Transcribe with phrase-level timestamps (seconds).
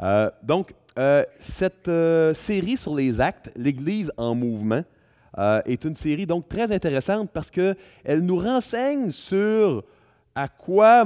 [0.00, 4.82] Euh, donc, euh, cette euh, série sur les actes, l'Église en mouvement,
[5.66, 9.84] est une série donc très intéressante parce qu'elle nous renseigne sur
[10.34, 11.04] à quoi,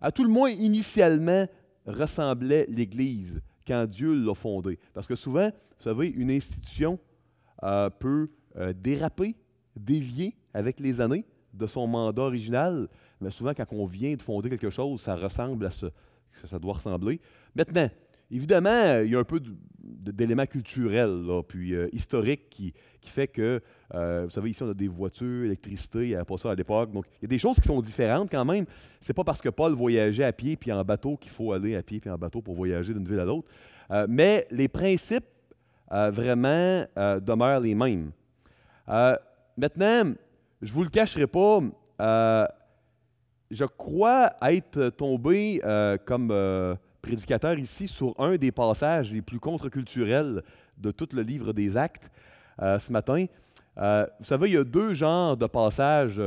[0.00, 1.44] à tout le moins initialement,
[1.84, 4.78] ressemblait l'Église quand Dieu l'a fondée.
[4.92, 7.00] Parce que souvent, vous savez, une institution
[7.98, 8.30] peut
[8.76, 9.34] déraper,
[9.74, 12.86] dévier avec les années de son mandat original,
[13.20, 16.60] mais souvent quand on vient de fonder quelque chose, ça ressemble à ce que ça
[16.60, 17.20] doit ressembler.
[17.56, 17.90] Maintenant,
[18.30, 19.40] Évidemment, il y a un peu
[19.84, 23.60] d'éléments culturels, puis euh, historiques, qui, qui, fait que,
[23.94, 26.54] euh, vous savez, ici, on a des voitures, l'électricité, il n'y avait pas ça à
[26.54, 26.92] l'époque.
[26.92, 28.64] Donc, il y a des choses qui sont différentes quand même.
[29.00, 31.76] Ce n'est pas parce que Paul voyageait à pied puis en bateau qu'il faut aller
[31.76, 33.48] à pied puis en bateau pour voyager d'une ville à l'autre.
[33.90, 35.26] Euh, mais les principes,
[35.90, 38.10] vraiment, demeurent les mêmes.
[38.88, 40.14] maintenant,
[40.60, 41.60] je ne vous le cacherai pas,
[43.48, 45.60] je crois être tombé
[46.04, 46.32] comme
[47.04, 50.42] prédicateur ici sur un des passages les plus contre-culturels
[50.78, 52.10] de tout le livre des Actes
[52.62, 53.26] euh, ce matin.
[53.76, 56.20] Euh, vous savez, il y a deux genres de passages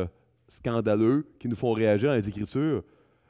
[0.48, 2.84] scandaleux qui nous font réagir dans les Écritures.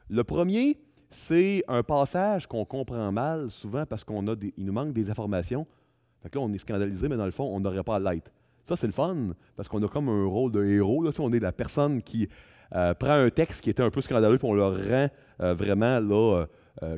[0.09, 0.77] Le premier,
[1.09, 5.65] c'est un passage qu'on comprend mal souvent parce qu'on a il nous manque des informations.
[6.21, 8.29] Fait que là, on est scandalisé, mais dans le fond, on n'aurait pas à l'être.
[8.65, 11.01] Ça, c'est le fun, parce qu'on a comme un rôle de héros.
[11.01, 12.27] Là, on est la personne qui
[12.75, 15.07] euh, prend un texte qui était un peu scandaleux, puis on le rend
[15.53, 16.45] vraiment là,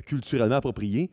[0.05, 1.09] culturellement approprié.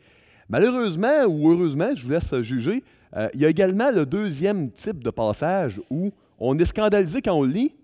[0.49, 2.85] Malheureusement ou heureusement, je vous laisse juger,
[3.17, 7.35] euh, il y a également le deuxième type de passage où on est scandalisé quand
[7.35, 7.75] on lit,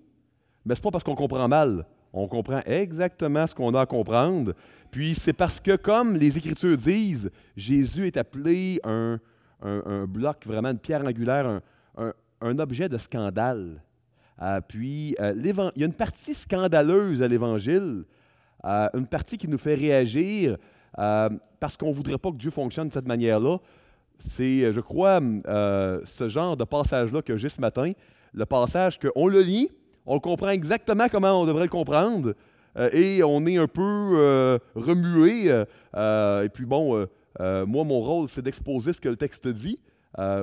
[0.65, 1.87] mais ce n'est pas parce qu'on comprend mal.
[2.13, 4.53] On comprend exactement ce qu'on a à comprendre.
[4.91, 9.19] Puis c'est parce que, comme les Écritures disent, Jésus est appelé un,
[10.07, 11.61] bloc, vraiment une pierre angulaire,
[11.97, 13.83] un, objet de scandale.
[14.43, 15.47] Euh, puis il
[15.77, 18.05] y a une partie scandaleuse à l'Évangile,
[18.63, 20.59] une partie qui nous fait réagir
[20.99, 23.59] euh, parce qu'on ne voudrait pas que Dieu fonctionne de cette manière-là.
[24.29, 27.93] C'est, je crois, euh, ce genre de passage-là que j'ai ce matin,
[28.33, 29.71] le passage qu'on le lit,
[30.07, 32.35] on comprend exactement comment on devrait le comprendre,
[32.77, 35.47] euh, et on est un peu remué.
[35.47, 37.07] et puis bon,
[37.41, 39.79] moi, mon rôle, c'est d'exposer ce que le texte dit.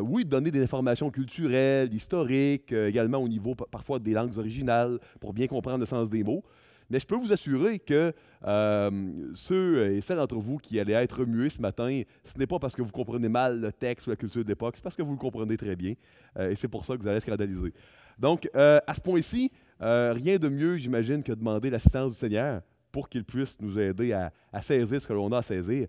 [0.01, 5.47] oui, donner des informations culturelles, historiques, également au niveau parfois des langues originales, pour bien
[5.47, 6.43] comprendre le sens des mots.
[6.89, 8.13] Mais je peux vous assurer que
[8.45, 12.59] euh, ceux et celles d'entre vous qui allaient être remués ce matin, ce n'est pas
[12.59, 15.11] parce que vous comprenez mal le texte ou la culture d'époque, c'est parce que vous
[15.11, 15.93] le comprenez très bien.
[16.37, 17.73] Euh, et c'est pour ça que vous allez scandaliser.
[18.17, 22.61] Donc, euh, à ce point-ci, rien de mieux, j'imagine, que demander l'assistance du Seigneur
[22.91, 25.87] pour qu'il puisse nous aider à, à saisir ce que l'on a à saisir.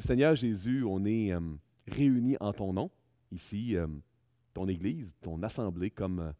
[0.00, 1.32] Seigneur Jésus, on est
[1.86, 2.90] réunis en ton nom,
[3.30, 3.76] ici,
[4.52, 6.32] ton Église, ton assemblée, comme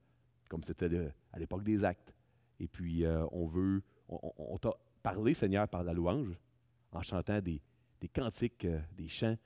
[0.49, 0.91] comme c'était
[1.33, 2.16] à l'époque des actes.
[2.61, 4.73] Et puis, euh, on veut, on, t'a
[5.03, 6.39] parlé, Seigneur, par la louange,
[6.93, 7.61] en chantant des,
[8.15, 9.37] cantiques, euh, des chants.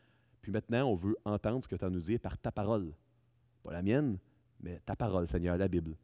[0.42, 2.92] Puis maintenant, on veut entendre ce que tu as à nous dire par ta parole.
[3.62, 4.18] Pas la mienne,
[4.60, 5.96] mais ta parole, Seigneur, la Bible.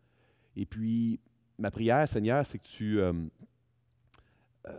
[0.56, 1.20] Et puis,
[1.58, 3.12] ma prière, Seigneur, c'est que tu euh,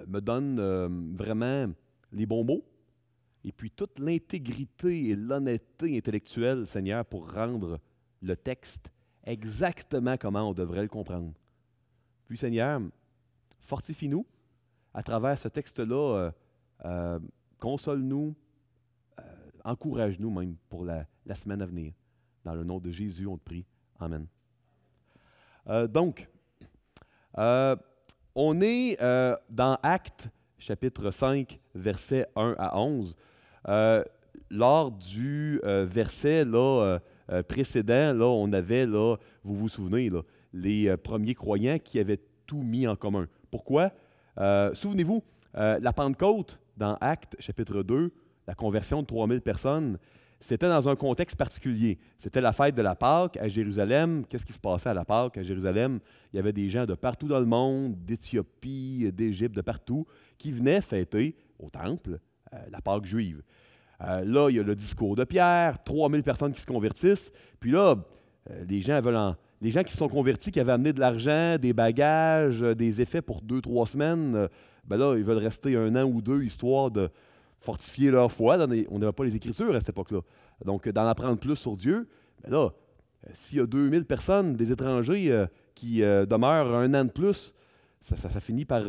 [0.08, 1.72] me donnes vraiment
[2.12, 2.64] les bons mots
[3.48, 7.80] et puis toute l'intégrité et l'honnêteté intellectuelle, Seigneur, pour rendre
[8.22, 8.92] le texte
[9.24, 11.32] exactement comment on devrait le comprendre.
[12.28, 12.82] Puis Seigneur,
[13.62, 14.26] fortifie-nous
[14.94, 16.32] à travers ce texte-là, euh,
[16.86, 17.20] euh,
[17.60, 18.36] console-nous,
[19.20, 19.24] euh,
[19.64, 21.06] encourage-nous même pour la,
[21.36, 21.94] semaine à venir.
[22.44, 23.66] Dans le nom de Jésus, on te prie.
[24.00, 24.28] Amen.
[25.90, 26.28] donc,
[27.36, 28.98] on est
[29.50, 33.16] dans Actes chapitre 5, versets 1 à 11.
[34.50, 37.00] lors du verset là,
[37.48, 40.22] précédent, là, on avait, là, vous vous souvenez, là,
[40.54, 43.28] les euh, premiers croyants qui avaient tout mis en commun.
[43.52, 43.92] Pourquoi?
[44.40, 45.24] Euh, souvenez-vous,
[45.56, 48.12] euh, la Pentecôte, dans Actes chapitre 2,
[48.48, 49.98] la conversion de 3000 personnes,
[50.40, 51.98] c'était dans un contexte particulier.
[52.20, 54.24] C'était la fête de la Pâque à Jérusalem.
[54.30, 56.00] Qu'est-ce qui se passait à la Pâque à Jérusalem?
[56.32, 60.06] Il y avait des gens de partout dans le monde, d'Éthiopie, d'Égypte, de partout,
[60.38, 62.20] qui venaient fêter au temple
[62.70, 63.42] la Pâque juive.
[64.00, 67.32] là, il y a le discours de Pierre, 3000 personnes qui se convertissent.
[67.60, 67.96] Puis là,
[68.70, 71.58] les gens veulent en, les gens qui se sont convertis, qui avaient amené de l'argent,
[71.58, 74.48] des bagages, euh, des effets pour deux, trois semaines, euh,
[74.86, 77.10] ben là, ils veulent rester un an ou deux histoire de
[77.60, 78.58] fortifier leur foi.
[78.90, 80.22] on n'avait pas les Écritures à cette époque-là.
[80.64, 82.08] Donc, d'en apprendre plus sur Dieu.
[82.44, 82.70] Ben là,
[83.26, 85.46] euh, s'il y a 2000 personnes, des étrangers,
[85.76, 87.54] qui demeurent un an de plus,
[88.02, 88.84] ça, finit par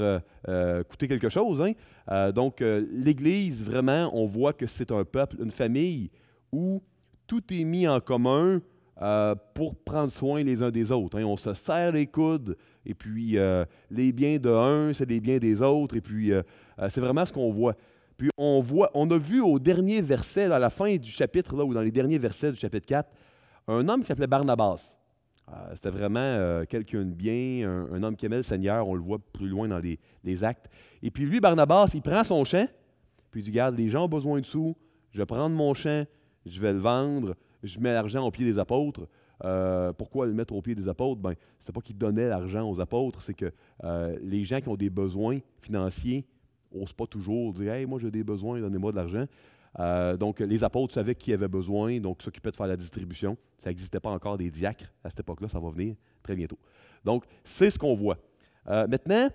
[0.89, 1.61] coûter quelque chose.
[1.61, 2.31] Hein?
[2.33, 6.11] donc, l'Église, vraiment, on voit que c'est un peuple, une famille
[6.53, 6.83] où
[7.27, 8.63] tout est mis en commun
[9.01, 11.21] euh, pour prendre soin les uns des autres.
[11.21, 11.25] Hein.
[11.25, 15.39] On se serre les coudes, et puis euh, les biens de un, c'est les biens
[15.39, 16.43] des autres, et puis euh,
[16.89, 17.77] c'est vraiment ce qu'on voit.
[18.17, 21.65] Puis on, voit, on a vu au dernier verset, à la fin du chapitre, là,
[21.65, 23.09] ou dans les derniers versets du chapitre 4,
[23.69, 24.97] un homme qui s'appelait Barnabas.
[25.75, 29.49] C'était vraiment quelqu'un de bien, un, homme qui aimait le Seigneur, on le voit plus
[29.49, 30.67] loin dans les, actes.
[31.03, 32.67] Et puis lui, Barnabas, il prend son champ,
[33.31, 34.77] puis il dit, regarde, les gens ont besoin de sous,
[35.13, 36.05] je vais prendre mon champ,
[36.45, 39.09] je vais le vendre, je mets l'argent au pied des apôtres.
[39.45, 41.21] Euh, pourquoi le mettre au pied des apôtres?
[41.21, 43.53] Ben, c'était pas qu'il donnait l'argent aux apôtres, c'est que
[44.21, 46.27] les gens qui ont des besoins financiers
[46.75, 49.25] n'osent pas toujours dire Hey, moi j'ai des besoins, donnez-moi de l'argent.
[49.79, 53.37] Euh, donc, les apôtres savaient qui avait besoin, donc s'occupaient de faire la distribution.
[53.59, 56.59] Ça n'existait pas encore des diacres à cette époque-là, ça va venir très bientôt.
[57.05, 58.19] Donc, c'est ce qu'on voit.
[58.69, 59.29] Euh, maintenant,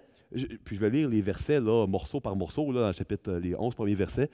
[0.63, 3.55] puis je vais lire les versets là, morceau par morceau, là, dans le chapitre, les
[3.55, 4.29] 11 premiers versets.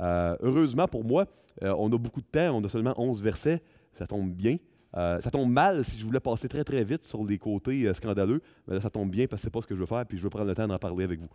[0.00, 1.26] Euh, heureusement pour moi,
[1.62, 3.62] on a beaucoup de temps, on a seulement 11 versets,
[3.92, 4.56] ça tombe bien.
[4.92, 8.74] ça tombe mal si je voulais passer très très vite sur les côtés scandaleux, mais
[8.74, 10.18] là ça tombe bien parce que ce n'est pas ce que je veux faire, puis
[10.18, 11.28] je veux prendre le temps d'en parler avec vous.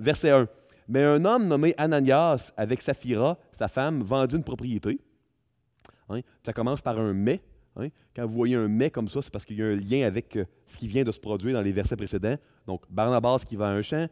[0.00, 0.48] verset 1.
[0.88, 5.00] Mais un homme nommé Ananias, avec Saphira, sa femme, vendit une propriété.
[6.08, 7.40] Hein, ça commence par un mais.
[7.76, 7.88] Hein.
[8.14, 10.36] Quand vous voyez un mais comme ça, c'est parce qu'il y a un lien avec
[10.36, 12.36] euh, ce qui vient de se produire dans les versets précédents.
[12.66, 14.06] Donc, Barnabas qui vend un champ,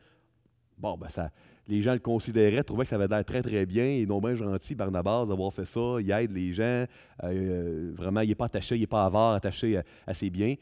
[0.78, 1.30] bon, ben ça,
[1.68, 3.84] les gens le considéraient, trouvaient que ça avait l'air très, très bien.
[3.84, 5.96] Est non bien gentil, Barnabas, d'avoir fait ça.
[6.00, 6.62] Il aide les gens.
[6.62, 6.86] Euh,
[7.24, 10.54] euh, vraiment, il n'est pas attaché, il n'est pas avare, attaché à ses biens.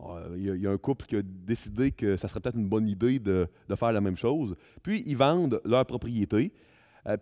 [0.00, 2.88] Euh, il y, a, un couple qui a décidé que ça serait peut-être une bonne
[2.88, 4.56] idée de, faire la même chose.
[4.82, 6.52] Puis, ils vendent leur propriété.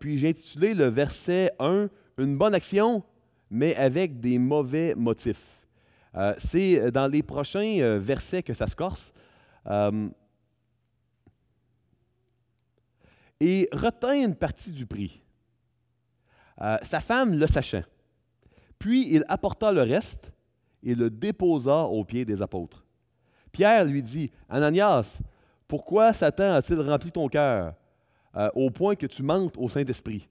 [0.01, 3.05] Puis, j'ai intitulé le verset 1 Une bonne action,
[3.51, 5.67] mais avec des mauvais motifs.
[6.39, 9.13] C'est dans les prochains versets que ça se corse.
[13.45, 15.21] Et retint une partie du prix.
[16.59, 17.83] sa femme le sachant.
[18.79, 20.33] Puis il apporta le reste
[20.83, 22.87] et le déposa aux pieds des apôtres.
[23.53, 25.21] Pierre lui dit, Ananias,
[25.69, 27.75] pourquoi Satan a-t-il rempli ton cœur
[28.37, 30.27] euh, au point que tu mentes au Saint-Esprit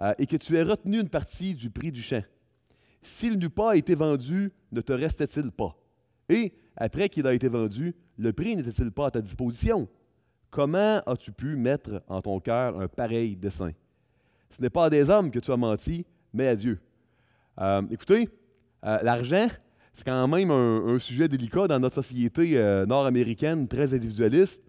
[0.00, 2.22] euh, et que tu aies retenu une partie du prix du champ?
[3.00, 5.74] S'il n'eût pas été vendu, ne te restait-il pas?
[6.28, 9.88] Et après qu'il a été vendu, le prix n'était-il pas à ta disposition?
[10.50, 13.72] Comment as-tu pu mettre en ton cœur un pareil dessein?
[14.50, 16.80] Ce n'est pas à des hommes que tu as menti, mais à Dieu.
[17.60, 18.28] Euh, écoutez,
[18.84, 19.48] euh, l'argent,
[19.92, 24.62] c'est quand même un, sujet délicat dans notre société euh, nord-américaine très individualiste.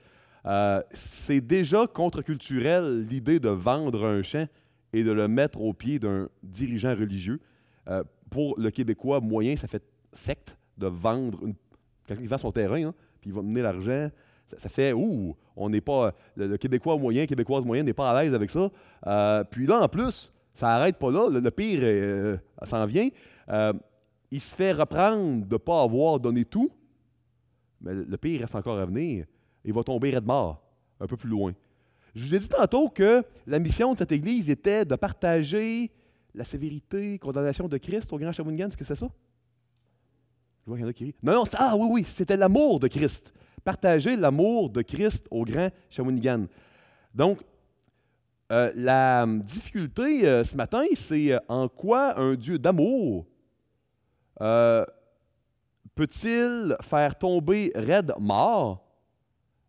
[0.92, 4.48] C'est déjà contre-culturel l'idée de vendre un champ
[4.92, 7.40] et de le mettre au pied d'un dirigeant religieux.
[8.32, 11.40] pour le Québécois moyen, ça fait secte de vendre
[12.08, 14.10] quelqu'un qui vend son terrain, hein, puis il va mener l'argent.
[14.58, 18.34] Ça, fait, ouh, on n'est pas, le, Québécois moyen, Québécoise moyenne n'est pas à l'aise
[18.34, 18.70] avec ça.
[19.52, 21.30] puis là, en plus, ça n'arrête pas là.
[21.30, 23.10] Le, pire s'en vient
[24.32, 26.72] il se fait reprendre de ne pas avoir donné tout,
[27.82, 29.26] mais le pire reste encore à venir.
[29.64, 30.62] Il va tomber de mort,
[31.00, 31.54] un peu plus loin.
[32.16, 35.92] Je vous ai dit tantôt que la mission de cette Église était de partager
[36.34, 38.68] la sévérité, condamnation de Christ au Grand Shawinigan.
[38.68, 39.08] Est-ce que c'est ça?
[40.66, 41.16] Je vois qu'il y en a qui rient.
[41.24, 43.34] Non, non, ah oui, oui, c'était l'amour de Christ.
[43.64, 46.46] Partager l'amour de Christ au Grand Shawinigan.
[47.14, 47.40] Donc,
[48.52, 53.26] euh, la difficulté euh, ce matin, c'est euh, en quoi un Dieu d'amour
[55.96, 58.86] peut-il faire tomber raide mort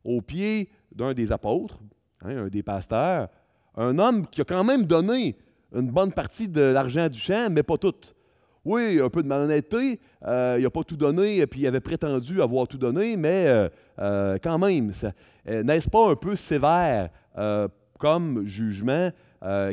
[0.04, 1.80] au pied d'un des apôtres,
[2.22, 3.28] hein, un des pasteurs,
[3.76, 5.36] un homme qui a quand même donné
[5.74, 7.96] une bonne partie de l'argent du champ, mais pas tout?
[8.64, 12.42] Oui, un peu de malhonnêteté, euh, il n'a pas tout donné, puis il avait prétendu
[12.42, 14.92] avoir tout donné, mais euh, quand même,
[15.46, 17.08] n'est-ce pas un peu sévère
[17.98, 19.10] comme jugement?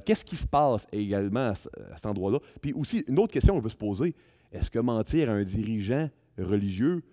[0.05, 2.39] Qu'est-ce qui se passe également à, cet endroit-là?
[2.61, 4.15] Puis aussi, une autre question qu'on peut se poser,
[4.53, 7.03] est-ce que mentir à un dirigeant religieux,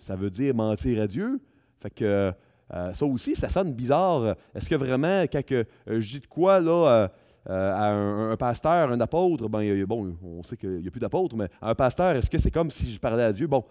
[0.00, 1.40] ça veut dire mentir à Dieu?
[1.80, 2.32] Fait que
[2.74, 4.34] euh, ça aussi, ça sonne bizarre.
[4.54, 7.10] Est-ce que vraiment, quand euh, je dis de quoi là,
[7.48, 7.92] euh, à
[8.32, 11.70] un, pasteur, un apôtre, ben, bon, on sait qu'il n'y a plus d'apôtres, mais à
[11.70, 13.46] un pasteur, est-ce que c'est comme si je parlais à Dieu?
[13.46, 13.64] Bon,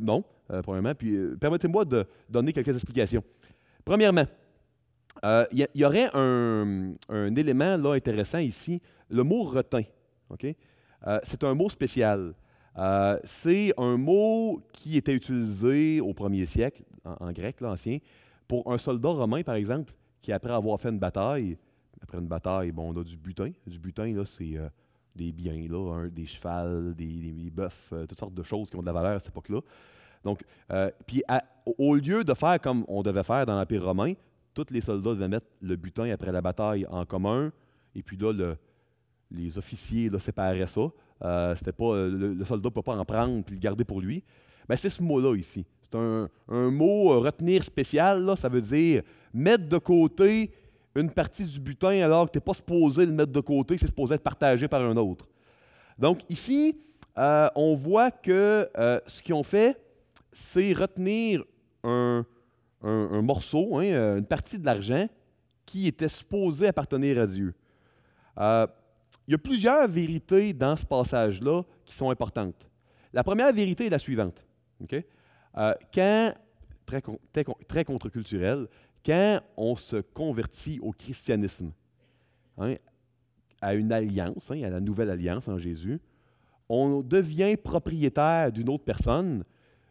[0.00, 0.24] non,
[0.62, 0.94] premièrement.
[0.94, 3.22] Puis permettez-moi de donner quelques explications.
[3.84, 4.24] Premièrement,
[5.52, 6.94] il y, aurait un,
[7.36, 9.82] élément là, intéressant ici, le mot retin.
[11.06, 12.34] Euh, c'est un mot spécial.
[12.78, 17.98] Euh, c'est un mot qui était utilisé au premier siècle, en, grec, l'ancien,
[18.48, 21.56] pour un soldat romain, par exemple, qui, après avoir fait une bataille,
[22.02, 23.52] après une bataille, bon, on a du butin.
[23.66, 24.68] Du butin, là, c'est euh,
[25.14, 28.92] des biens, là, des chevals, des, bœufs, toutes sortes de choses qui ont de la
[28.92, 29.60] valeur à cette époque-là.
[30.24, 30.42] Donc,
[31.06, 31.22] puis
[31.78, 34.14] au lieu de faire comme on devait faire dans l'Empire romain,
[34.54, 37.52] tous les soldats devaient mettre le butin après la bataille en commun,
[37.94, 38.56] et puis là, le,
[39.30, 40.88] les officiers séparaient ça.
[41.24, 44.00] Euh, c'était pas, euh, le, soldat ne peut pas en prendre et le garder pour
[44.00, 44.22] lui.
[44.68, 45.64] Mais c'est ce mot-là ici.
[45.82, 46.28] C'est un,
[46.70, 48.36] mot euh, retenir spécial.
[48.36, 50.50] Ça veut dire mettre de côté
[50.96, 53.86] une partie du butin alors que tu n'es pas supposé le mettre de côté, c'est
[53.86, 55.28] supposé être partagé par un autre.
[55.98, 56.76] Donc ici,
[57.18, 59.80] euh, on voit que euh, ce qu'ils ont fait,
[60.32, 61.44] c'est retenir
[61.82, 62.24] un,
[62.82, 65.08] morceau, hein, une partie de l'argent
[65.64, 67.54] qui était supposé appartenir à Dieu.
[68.38, 68.66] Euh,
[69.26, 72.68] il y a plusieurs vérités dans ce passage-là qui sont importantes.
[73.12, 74.46] La première vérité est la suivante.
[75.92, 76.32] quand,
[77.66, 78.68] très contre-culturel,
[79.06, 81.70] quand on se convertit au christianisme,
[82.58, 82.74] hein,
[83.60, 86.00] à une alliance, hein, à la nouvelle alliance en Jésus,
[86.68, 89.44] on devient propriétaire d'une autre personne.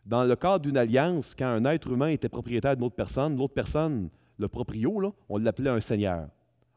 [0.05, 3.53] Dans le cadre d'une alliance, quand un être humain était propriétaire d'une autre personne, l'autre
[3.53, 6.27] personne, le proprio, on l'appelait un seigneur.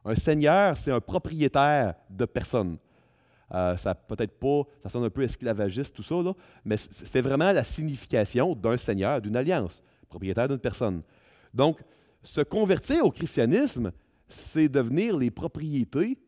[0.04, 2.78] Un seigneur, c'est un propriétaire de personne.
[3.52, 6.16] Euh, ça peut-être pas, ça sonne un peu esclavagiste tout ça,
[6.64, 11.02] mais c'est vraiment la signification d'un seigneur, d'une alliance, propriétaire d'une personne.
[11.52, 11.83] Donc,
[12.28, 13.90] se convertir au christianisme,
[14.28, 16.18] c'est devenir les propriétés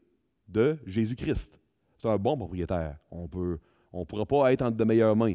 [0.49, 1.61] de Jésus-Christ.
[1.99, 2.97] C'est un bon propriétaire.
[3.11, 3.57] On ne
[3.93, 5.35] on pourra pas être en de meilleures mains.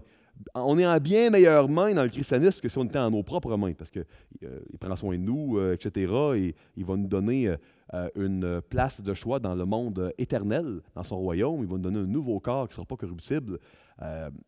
[0.56, 3.22] On est en bien meilleures mains dans le christianisme que si on était en nos
[3.22, 4.06] propres mains, parce qu'il
[4.44, 7.56] euh, prend soin de nous, euh, etc., et il va nous donner
[7.94, 11.62] euh, une place de choix dans le monde éternel, dans son royaume.
[11.62, 13.60] Il va nous donner un nouveau corps qui ne sera pas corruptible.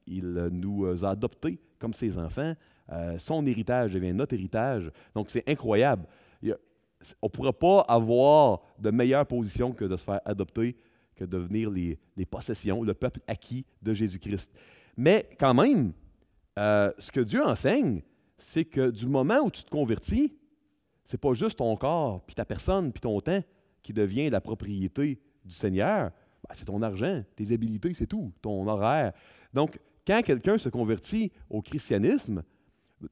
[0.07, 2.53] il nous a adoptés comme ses enfants.
[2.91, 4.91] Euh, son héritage devient notre héritage.
[5.13, 6.05] Donc, c'est incroyable.
[6.43, 10.77] on ne pourra pas avoir de meilleure position que de se faire adopter,
[11.15, 14.51] que de devenir les, possessions, le peuple acquis de Jésus-Christ.
[14.95, 15.93] Mais quand même,
[16.57, 18.01] euh, ce que Dieu enseigne,
[18.37, 20.33] c'est que du moment où tu te convertis,
[21.05, 23.41] c'est pas juste ton corps, puis ta personne, puis ton temps
[23.81, 26.11] qui devient la propriété du Seigneur.
[26.47, 29.13] Ben, c'est ton argent, tes habilités, c'est tout, ton horaire.
[29.53, 32.43] Donc, quand quelqu'un se convertit au christianisme,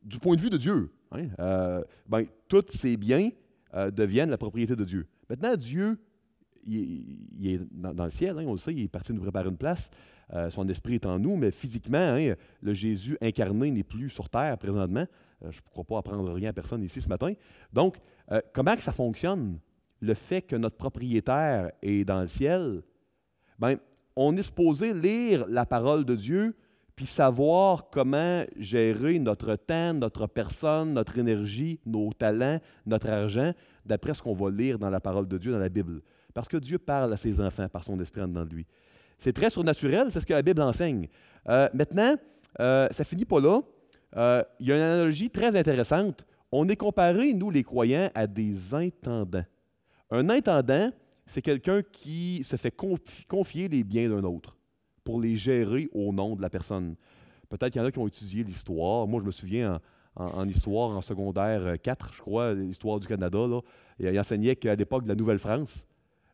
[0.04, 3.30] du point de vue de Dieu, hein, euh, ben, tous ces biens
[3.74, 5.08] euh, deviennent la propriété de Dieu.
[5.30, 5.98] Maintenant, Dieu,
[6.66, 9.58] il, est dans, le ciel, hein, on le sait, il est parti nous préparer une
[9.58, 9.90] place.
[10.34, 14.28] Euh, son esprit est en nous, mais physiquement, hein, le Jésus incarné n'est plus sur
[14.30, 15.06] terre présentement.
[15.42, 17.34] je ne crois pas apprendre rien à personne ici ce matin.
[17.72, 17.98] Donc,
[18.54, 19.60] comment que ça fonctionne?
[20.02, 22.82] Le fait que notre propriétaire est dans le ciel,
[23.60, 23.78] ben,
[24.16, 26.56] on est supposé lire la parole de Dieu
[26.96, 33.52] puis savoir comment gérer notre temps, notre personne, notre énergie, nos talents, notre argent,
[33.86, 36.02] d'après ce qu'on va lire dans la parole de Dieu, dans la Bible.
[36.34, 38.66] Parce que Dieu parle à ses enfants par son esprit de lui.
[39.18, 41.08] C'est très surnaturel, c'est ce que la Bible enseigne.
[41.50, 42.16] Euh, maintenant,
[42.60, 43.62] euh, ça finit pas là.
[44.16, 46.26] Euh, il y a une analogie très intéressante.
[46.52, 49.46] On est comparé, nous les croyants, à des intendants.
[50.12, 50.92] Un intendant,
[51.26, 52.74] c'est quelqu'un qui se fait
[53.28, 54.55] confier les biens d'un autre
[55.06, 56.96] pour les gérer au nom de la personne.
[57.48, 59.08] Peut-être qu'il y en a qui ont étudié l'histoire.
[59.08, 59.80] Moi, je me souviens
[60.16, 63.62] en, histoire, en secondaire 4, je crois, l'histoire du Canada, là,
[64.00, 65.86] il enseignait qu'à l'époque de la Nouvelle-France,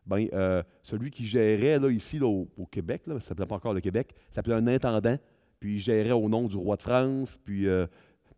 [0.06, 3.74] ben, euh, celui qui gérait là, ici au, Québec, là, ça ne s'appelait pas encore
[3.74, 5.16] le Québec, s'appelait un intendant,
[5.60, 7.86] puis il gérait au nom du roi de France, puis euh,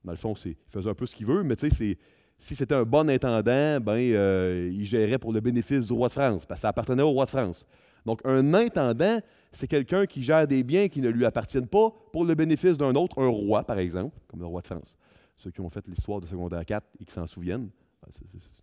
[0.04, 1.98] dans le fond, il faisait un peu ce qu'il veut, mais tu sais,
[2.38, 6.12] si c'était un bon intendant, ben, euh, il gérait pour le bénéfice du roi de
[6.12, 7.64] France, parce que ça appartenait au roi de France.
[8.04, 9.20] Donc, un intendant,
[9.54, 12.94] c'est quelqu'un qui gère des biens qui ne lui appartiennent pas pour le bénéfice d'un
[12.94, 14.96] autre, un roi, par exemple, comme le roi de France.
[15.36, 17.70] Ceux qui ont fait l'histoire de secondaire 4 et qui s'en souviennent,
[18.02, 18.12] ben,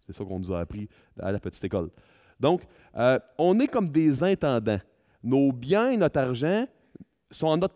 [0.06, 1.90] c'est ça qu'on nous a appris à la petite école.
[2.40, 2.64] Donc,
[2.96, 4.80] euh, on est comme des intendants.
[5.24, 6.66] Nos biens, notre argent
[7.30, 7.76] sont en notre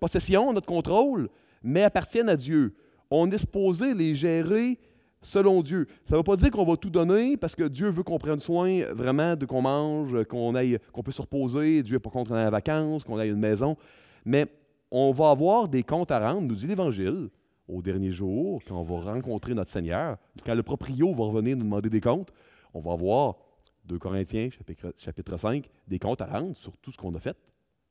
[0.00, 1.28] possession, notre contrôle,
[1.62, 2.74] mais appartiennent à Dieu.
[3.10, 4.78] On est supposé les gérer
[5.20, 5.86] selon Dieu.
[6.04, 8.40] Ça ne veut pas dire qu'on va tout donner parce que Dieu veut qu'on prenne
[8.40, 11.82] soin vraiment de qu'on mange, qu'on aille, qu'on peut se reposer.
[11.82, 13.76] Dieu n'est pas contre qu'on aille en vacances, qu'on aille une maison.
[14.24, 14.46] Mais
[14.90, 17.28] on va avoir des comptes à rendre, nous dit l'Évangile,
[17.68, 21.64] au dernier jour, quand on va rencontrer notre Seigneur, quand le proprio va revenir nous
[21.64, 22.32] demander des comptes,
[22.72, 23.36] on va avoir
[23.84, 27.36] 2 Corinthiens, chapitre, chapitre 5, des comptes à rendre sur tout ce qu'on a fait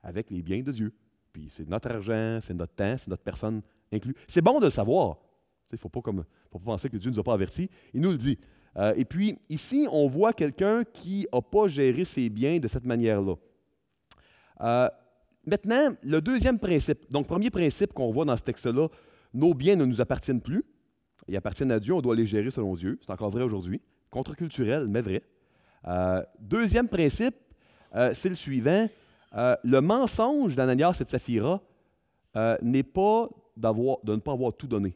[0.02, 0.94] avec les biens de Dieu.
[1.34, 4.16] Puis c'est notre argent, c'est notre temps, c'est notre personne inclus.
[4.28, 5.18] C'est bon de le savoir.
[5.72, 6.02] Il ne faut pas
[6.64, 7.70] penser que Dieu ne nous a pas avertis.
[7.94, 8.38] Il nous le dit.
[8.78, 12.86] Euh, et puis, ici, on voit quelqu'un qui n'a pas géré ses biens de cette
[12.86, 13.36] manière-là.
[14.62, 14.90] Euh,
[15.46, 17.12] maintenant, le deuxième principe.
[17.12, 18.88] Donc, premier principe qu'on voit dans ce texte-là,
[19.34, 20.64] nos biens ne nous appartiennent plus.
[21.28, 23.00] Ils appartiennent à Dieu, on doit les gérer selon Dieu.
[23.02, 23.82] C'est encore vrai aujourd'hui.
[24.10, 25.24] Contre-culturel, mais vrai.
[25.88, 27.36] Euh, deuxième principe,
[28.14, 28.88] c'est le suivant.
[29.34, 31.62] le mensonge d'Ananias et de Saphira
[32.62, 34.96] n'est pas de ne pas avoir tout donné.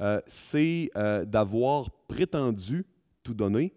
[0.00, 2.86] Euh, c'est euh, d'avoir prétendu
[3.24, 3.74] tout donner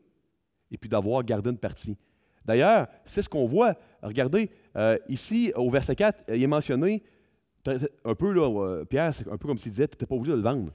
[0.69, 1.97] et puis d'avoir gardé une partie.
[2.45, 3.75] D'ailleurs, c'est ce qu'on voit.
[4.03, 7.03] Regardez, euh, ici, au verset 4, il est mentionné,
[8.05, 10.37] un peu, là, Pierre, c'est un peu comme s'il disait, tu n'étais pas obligé de
[10.37, 10.71] le vendre.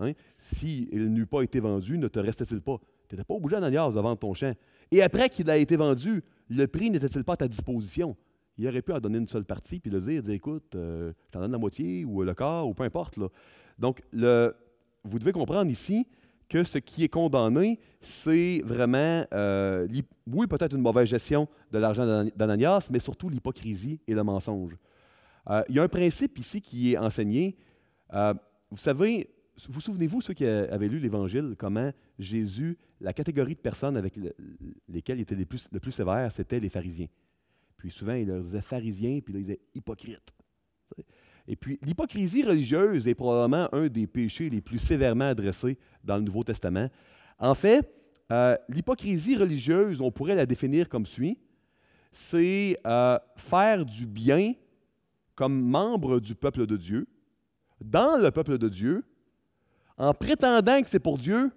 [0.00, 0.12] Hein?
[0.36, 2.78] S'il n'eût pas été vendu, ne te restait-il pas?
[3.08, 4.52] Tu n'étais pas obligé, Ananias, de vendre ton champ.
[4.90, 8.16] Et après qu'il a été vendu, le prix n'était-il pas à ta disposition?
[8.56, 11.40] Il aurait pu en donner une seule partie puis le dire, dire écoute, je t'en
[11.40, 13.16] donne la moitié ou le quart ou peu importe.
[13.16, 13.28] Là.
[13.78, 14.54] Donc, le,
[15.08, 16.06] vous devez comprendre ici
[16.48, 19.86] que ce qui est condamné, c'est vraiment, euh,
[20.26, 24.76] oui, peut-être une mauvaise gestion de l'argent d'Ananias, mais surtout l'hypocrisie et le mensonge.
[25.50, 27.56] Euh, il y a un principe ici qui est enseigné.
[28.10, 29.28] vous savez,
[29.68, 34.14] vous souvenez-vous, ceux qui avaient lu l'Évangile, comment Jésus, la catégorie de personnes avec
[34.88, 35.44] lesquelles il était le
[35.80, 37.08] plus, sévère, c'était les pharisiens.
[37.76, 40.32] Puis souvent, il leur disait pharisiens, puis là, il disait hypocrite.
[41.48, 46.22] Et puis, l'hypocrisie religieuse est probablement un des péchés les plus sévèrement adressés dans le
[46.22, 46.88] Nouveau Testament.
[47.40, 47.90] En fait,
[48.30, 51.38] euh, l'hypocrisie religieuse, on pourrait la définir comme suit
[52.12, 54.54] c'est euh, faire du bien
[55.34, 57.06] comme membre du peuple de Dieu,
[57.80, 59.04] dans le peuple de Dieu,
[59.96, 61.52] en prétendant que c'est pour Dieu,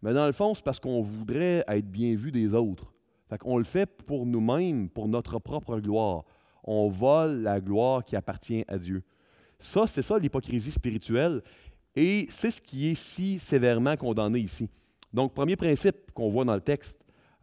[0.00, 2.94] mais dans le fond, c'est parce qu'on voudrait être bien vu des autres.
[3.28, 6.24] Fait qu'on le fait pour nous-mêmes, pour notre propre gloire.
[6.64, 9.02] On vole la gloire qui appartient à Dieu.
[9.58, 11.42] Ça, c'est ça l'hypocrisie spirituelle.
[11.96, 14.68] Et c'est ce qui est si sévèrement condamné ici.
[15.12, 16.98] Donc, premier principe qu'on voit dans le texte,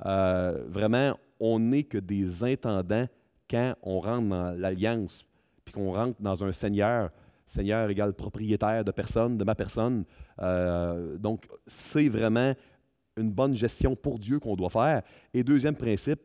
[0.06, 3.08] euh, vraiment, on n'est que des intendants
[3.50, 5.26] quand on rentre dans l'alliance,
[5.64, 7.12] puis qu'on rentre dans un Seigneur.
[7.48, 10.04] Seigneur égale propriétaire de personne, de ma personne.
[10.42, 12.54] Euh, donc, c'est vraiment
[13.18, 15.04] une bonne gestion pour Dieu qu'on doit faire.
[15.34, 16.22] Et deuxième principe,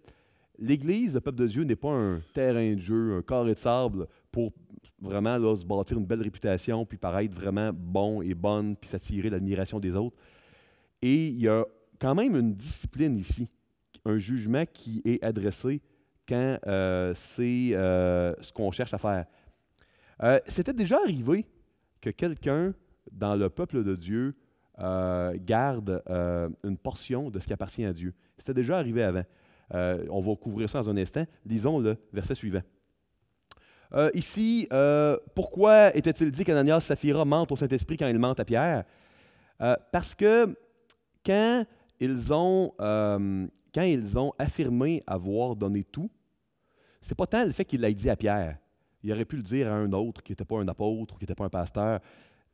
[0.59, 4.06] l'Église, le peuple de Dieu, n'est pas un terrain de jeu, un carré de sable
[4.31, 4.53] pour
[5.01, 9.81] vraiment se bâtir une belle réputation, puis paraître vraiment bon et bonne, puis s'attirer l'admiration
[9.81, 10.17] des autres.
[11.03, 11.65] Et il y a
[11.99, 13.49] quand même une discipline ici,
[14.05, 15.81] un jugement qui est adressé
[16.29, 19.27] quand euh, c'est euh, ce qu'on cherche à faire.
[20.23, 21.45] Euh, c'était déjà arrivé
[22.01, 22.73] que quelqu'un
[23.11, 24.35] dans le peuple de Dieu
[25.45, 26.03] garde
[26.65, 28.15] une portion de ce qui appartient à Dieu.
[28.39, 29.25] C'était déjà arrivé avant.
[29.75, 31.27] on va couvrir ça dans un instant.
[31.45, 32.63] Lisons le verset suivant.
[34.14, 34.68] Ici,
[35.35, 38.85] pourquoi était-il dit qu'Ananias Saphira mentent au Saint-Esprit quand ils mentent à Pierre?
[39.92, 40.57] parce que
[41.24, 41.64] quand
[42.00, 42.72] ils, ont,
[44.38, 46.11] affirmé avoir donné tout,
[47.03, 48.59] c'est pas tant le fait qu'il l'ait dit à Pierre.
[49.03, 51.24] Il aurait pu le dire à un autre qui n'était pas un apôtre ou qui
[51.24, 52.00] n'était pas un pasteur.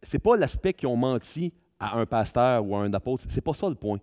[0.02, 3.24] C'est pas l'aspect qu'ils ont menti à un pasteur ou à un apôtre.
[3.28, 3.98] C'est pas ça le point.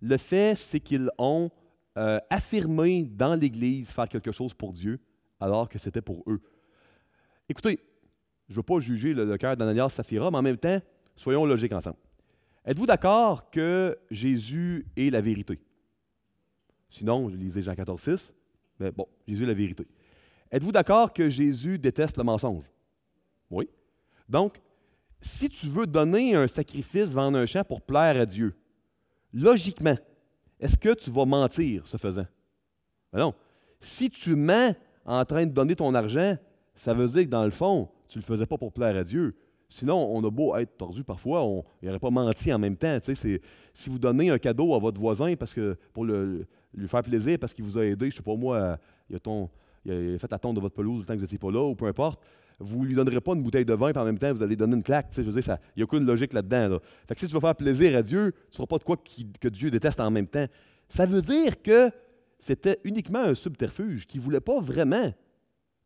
[0.00, 1.50] Le fait, c'est qu'ils ont
[1.96, 5.00] euh, affirmé dans l'Église faire quelque chose pour Dieu
[5.40, 6.40] alors que c'était pour eux.
[7.48, 7.80] Écoutez,
[8.48, 10.80] je ne veux pas juger le, cœur d'Ananias Saphira, mais en même temps,
[11.16, 11.96] soyons logiques ensemble.
[12.64, 15.60] Êtes-vous d'accord que Jésus est la vérité?
[16.90, 18.32] Sinon, je lisais Jean 14, 6,
[18.80, 19.86] mais bon, Jésus est la vérité.
[20.50, 22.64] Êtes-vous d'accord que Jésus déteste le mensonge?
[23.50, 23.68] Oui.
[24.28, 24.60] Donc,
[25.20, 28.54] si tu veux donner un sacrifice, vendre un champ pour plaire à Dieu,
[29.32, 29.96] logiquement,
[30.58, 32.26] est-ce que tu vas mentir ce faisant?
[33.12, 33.34] Ben non.
[33.80, 36.36] Si tu mens en train de donner ton argent,
[36.76, 39.04] ça veut dire que dans le fond, tu ne le faisais pas pour plaire à
[39.04, 39.34] Dieu.
[39.68, 42.98] Sinon, on a beau être tordu parfois, on n'aurait pas menti en même temps.
[43.02, 47.38] si vous donnez un cadeau à votre voisin parce que pour le, lui faire plaisir,
[47.38, 48.78] parce qu'il vous a aidé, je ne sais pas moi,
[49.10, 51.62] il a, fait la tonte de votre pelouse le temps que vous n'étiez pas là,
[51.62, 52.20] ou peu importe,
[52.60, 54.56] vous ne lui donnerez pas une bouteille de vin, et en même temps, vous allez
[54.56, 55.08] donner une claque.
[55.12, 56.78] Je veux il n'y a aucune logique là-dedans.
[57.08, 59.48] Que si tu veux faire plaisir à Dieu, tu ne feras pas de quoi que
[59.48, 60.46] Dieu déteste en même temps.
[60.88, 61.90] Ça veut dire que
[62.38, 65.12] c'était uniquement un subterfuge qui ne voulait pas vraiment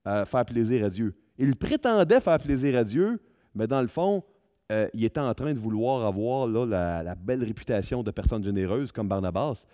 [0.04, 1.14] faire plaisir à Dieu.
[1.38, 3.20] Il prétendait faire plaisir à Dieu,
[3.54, 4.22] mais dans le fond,
[4.70, 8.92] euh, il était en train de vouloir avoir là, la, belle réputation de personne généreuse
[8.92, 9.64] comme Barnabas.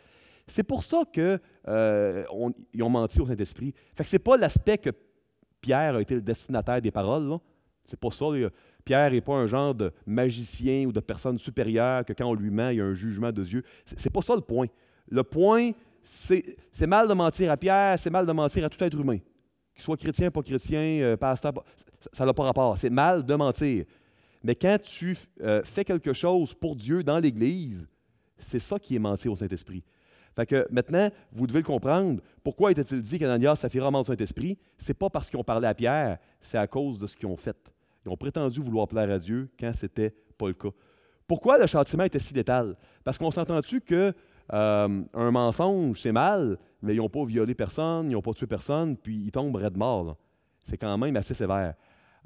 [0.46, 3.74] C'est pour ça qu'ils euh, ont menti au Saint-Esprit.
[3.94, 4.90] Fait que ce n'est pas l'aspect que
[5.60, 7.36] Pierre a été le destinataire des paroles.
[7.84, 8.26] C'est pas ça.
[8.84, 12.50] Pierre n'est pas un genre de magicien ou de personne supérieure que quand on lui
[12.50, 13.64] ment, il y a un jugement de Dieu.
[13.84, 14.66] C'est pas ça le point.
[15.10, 18.98] Le point, c'est mal de mentir à Pierre, c'est mal de mentir à tout être
[18.98, 19.18] humain.
[19.76, 21.52] Qu'il soit chrétien, pas chrétien, euh, pasteur,
[22.12, 22.76] ça n'a pas rapport.
[22.76, 23.84] C'est mal de mentir.
[24.42, 27.86] Mais quand tu euh, fais quelque chose pour Dieu dans l'Église,
[28.38, 29.84] c'est ça qui est mentir au Saint-Esprit.
[30.34, 32.20] Fait que maintenant, vous devez le comprendre.
[32.44, 34.58] Pourquoi était-il dit qu'Ananias, Saphira mentent Saint-Esprit?
[34.76, 37.36] C'est pas parce qu'ils ont parlé à Pierre, c'est à cause de ce qu'ils ont
[37.36, 37.56] fait.
[38.04, 40.68] Ils ont prétendu vouloir plaire à Dieu quand ce n'était pas le cas.
[41.26, 42.76] Pourquoi le châtiment était si létal?
[43.02, 44.12] Parce qu'on s'entend-tu que
[44.52, 48.46] euh, un mensonge, c'est mal, mais ils n'ont pas violé personne, ils n'ont pas tué
[48.46, 50.16] personne, puis ils tombent de mort.
[50.64, 51.74] C'est quand même assez sévère.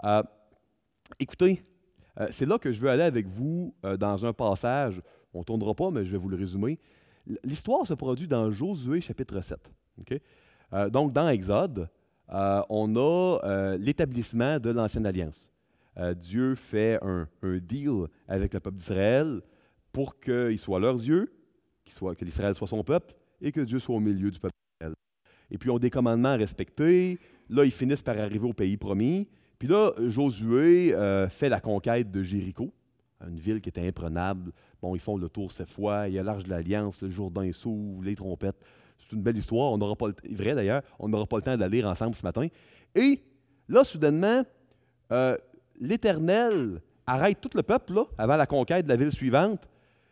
[0.04, 0.22] Euh,
[1.18, 1.62] écoutez,
[2.18, 5.00] euh, c'est là que je veux aller avec vous dans un passage.
[5.34, 6.78] On ne tournera pas, mais je vais vous le résumer.
[7.44, 9.58] L'histoire se produit dans Josué chapitre 7.
[10.72, 11.88] Euh, donc, dans Exode,
[12.32, 15.50] euh, on a euh, l'établissement de l'Ancienne Alliance.
[16.16, 19.42] Dieu fait un, deal avec le peuple d'Israël
[19.92, 21.30] pour qu'il soit leurs yeux,
[21.84, 24.54] que l'Israël soit son peuple et que Dieu soit au milieu du peuple.
[25.52, 27.18] Et puis, ils ont des commandements à respecter.
[27.48, 29.28] Là, ils finissent par arriver au pays promis.
[29.58, 32.72] Puis là, Josué euh, fait la conquête de Jéricho,
[33.26, 34.52] une ville qui était imprenable.
[34.80, 37.50] Bon, ils font le tour cette fois, il y a l'Arche de l'Alliance, le Jourdain
[37.52, 38.64] s'ouvre, les trompettes.
[38.98, 39.72] C'est une belle histoire.
[39.72, 42.14] On n'aura pas le vrai d'ailleurs, on n'aura pas le temps de la lire ensemble
[42.14, 42.46] ce matin.
[42.94, 43.22] Et
[43.68, 44.44] là, soudainement,
[45.12, 45.36] euh,
[45.78, 49.68] l'Éternel arrête tout le peuple là, avant la conquête de la ville suivante.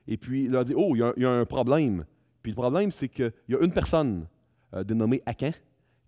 [0.06, 2.04] Et puis il leur dit Oh, il y, a un problème.
[2.48, 4.26] Puis le problème, c'est qu'il y a une personne
[4.72, 5.52] euh, dénommée Akan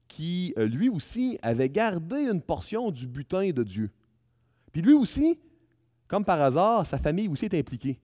[0.09, 3.91] qui, euh, lui aussi, avait gardé une portion du butin de Dieu.
[4.73, 5.39] Puis lui aussi,
[6.09, 8.01] comme par hasard, sa famille aussi est impliquée.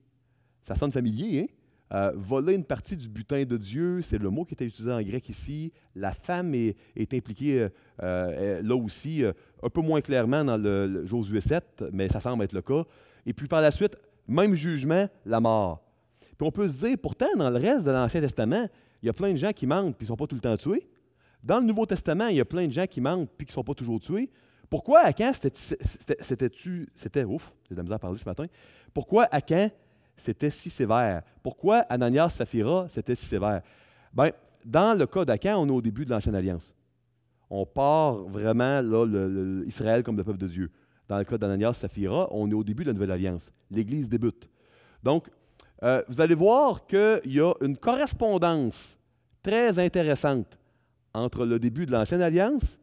[0.61, 1.53] Ça sonne familier, hein?
[1.95, 5.01] Euh, voler une partie du butin de Dieu, c'est le mot qui était utilisé en
[5.01, 5.73] grec ici.
[5.95, 6.77] La femme est,
[7.15, 12.53] impliquée là aussi, un peu moins clairement dans le, Josué 7, mais ça semble être
[12.53, 12.83] le cas.
[13.25, 13.97] Et puis par la suite,
[14.27, 15.86] même jugement, la mort.
[16.37, 18.67] Puis on peut se dire, pourtant, dans le reste de l'Ancien Testament,
[19.01, 20.41] il y a plein de gens qui mentent puis ils ne sont pas tout le
[20.41, 20.87] temps tués.
[21.43, 23.55] Dans le Nouveau Testament, il y a plein de gens qui mentent puis qui ne
[23.55, 24.29] sont pas toujours tués.
[24.69, 28.45] Pourquoi Akan, c'était-tu, c'était, ouf, j'ai de la misère à parler ce matin.
[28.93, 29.69] Pourquoi Akan,
[30.17, 31.23] c'était si sévère?
[31.41, 33.61] Pourquoi Ananias Saphira, c'était si sévère?
[34.13, 34.31] Bien,
[34.65, 36.75] dans le cas d'Akan, on est au début de l'Ancienne Alliance.
[37.49, 39.05] On part vraiment, là,
[39.65, 40.71] Israël comme le peuple de Dieu.
[41.07, 43.49] Dans le cas d'Ananias Saphira, on est au début de la Nouvelle Alliance.
[43.71, 44.49] l'Église débute.
[45.03, 45.29] Donc,
[45.83, 48.97] euh, vous allez voir qu'il y a une correspondance
[49.43, 50.57] très intéressante
[51.13, 52.79] entre le début de l'Ancienne Alliance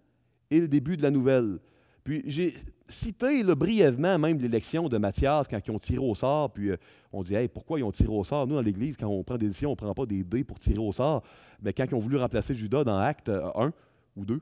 [0.51, 1.59] et le début de la Nouvelle.
[2.05, 2.55] Puis j'ai
[2.89, 6.77] cité brièvement même l'élection de Matthias quand ils ont tiré au sort, puis euh,
[7.13, 8.47] on dit pourquoi ils ont tiré au sort?
[8.47, 10.59] Nous, dans l'Église, quand on prend des décisions, on ne prend pas des dés pour
[10.59, 11.23] tirer au sort.
[11.63, 13.71] Mais quand ils ont voulu remplacer Judas dans Acte 1 euh,
[14.17, 14.41] ou 2, je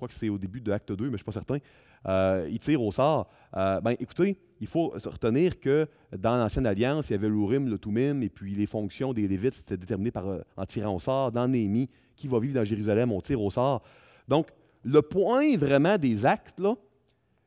[0.00, 1.58] crois que c'est au début de Acte 2, mais je ne suis pas certain,
[2.06, 3.28] euh, ils tirent au sort.
[3.52, 5.86] ben, écoutez, il faut se retenir que
[6.16, 9.54] dans l'Ancienne Alliance, il y avait l'Urim, le Tumim, et puis les fonctions des Lévites,
[9.54, 10.24] c'était déterminé par,
[10.56, 11.32] en tirant au sort.
[11.32, 13.82] Dans Néhémie, qui va vivre dans Jérusalem, on tire au sort.
[14.28, 14.48] Donc,
[14.84, 16.74] le point vraiment des actes, là,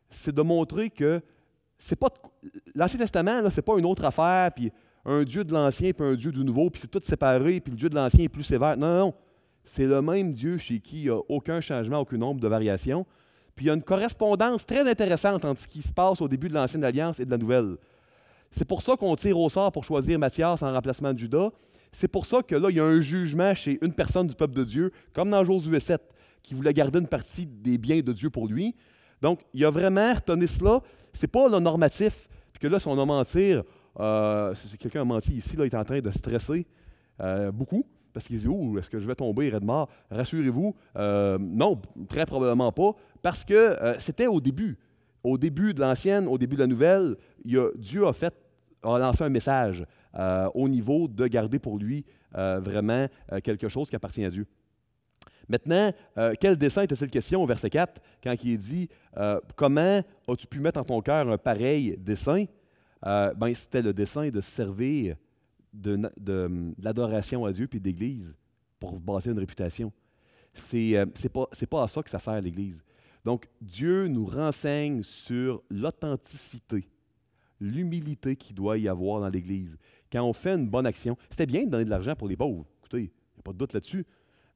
[0.09, 1.21] c'est de montrer que
[1.77, 2.09] c'est pas
[2.75, 4.71] l'Ancien Testament, là, c'est pas une autre affaire, puis
[5.05, 7.77] un Dieu de l'Ancien puis un Dieu du Nouveau, puis c'est tout séparé, puis le
[7.77, 8.77] Dieu de l'Ancien est plus sévère.
[8.77, 9.13] Non, non,
[9.63, 13.05] c'est le même Dieu chez qui il n'y a aucun changement, aucun nombre de variations.
[13.55, 16.49] Puis il y a une correspondance très intéressante entre ce qui se passe au début
[16.49, 17.77] de l'Ancienne Alliance et de la Nouvelle.
[18.51, 21.49] C'est pour ça qu'on tire au sort pour choisir Matthias en remplacement de Judas,
[21.93, 24.55] c'est pour ça que là, il y a un jugement chez une personne du peuple
[24.55, 26.01] de Dieu, comme dans Josué 7,
[26.41, 28.75] qui voulait garder une partie des biens de Dieu pour lui.
[29.21, 30.81] Donc, il y a vraiment retenu cela.
[31.13, 32.27] Ce n'est pas le normatif.
[32.51, 33.63] Puis que là, si on a mentir,
[33.99, 36.65] euh, si quelqu'un a menti ici, il est en train de stresser
[37.21, 38.47] euh, beaucoup parce qu'il dit
[38.77, 44.27] est-ce que je vais tomber mort Rassurez-vous, euh, non, très probablement pas, parce que c'était
[44.27, 44.77] au début.
[45.23, 48.33] Au début de l'ancienne, au début de la nouvelle, Dieu a fait
[48.83, 49.85] a lancé un message.
[50.15, 54.29] Euh, au niveau de garder pour lui euh, vraiment euh, quelque chose qui appartient à
[54.29, 54.45] Dieu.
[55.49, 55.91] Maintenant,
[56.39, 58.87] quel dessein était-il question au verset 4 quand il dit
[59.57, 62.45] Comment as-tu pu mettre en ton cœur un pareil dessein?
[63.03, 65.17] Ben, C'était le dessein de servir
[65.73, 68.33] de, l'adoration à Dieu puis d'Église
[68.79, 69.91] pour bâtir une réputation.
[70.53, 72.83] C'est n'est pas, pas à ça que ça sert l'Église.
[73.25, 76.87] Donc, Dieu nous renseigne sur l'authenticité,
[77.59, 79.77] l'humilité qu'il doit y avoir dans l'Église
[80.13, 82.65] quand on fait une bonne action, c'était bien de donner de l'argent pour les pauvres.
[82.81, 84.05] Écoutez, il n'y a pas de doute là-dessus.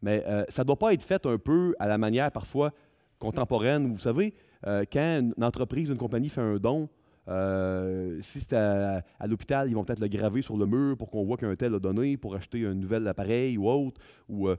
[0.03, 2.71] Mais euh, ça ne doit pas être fait un peu à la manière parfois
[3.17, 3.91] contemporaine.
[3.91, 4.35] Vous savez,
[4.67, 6.87] euh, quand une entreprise, une compagnie fait un don,
[7.27, 11.23] euh, si c'est à, l'hôpital, ils vont peut-être le graver sur le mur pour qu'on
[11.23, 13.99] voit qu'un tel a donné pour acheter un nouvel appareil ou autre.
[14.29, 14.49] Ou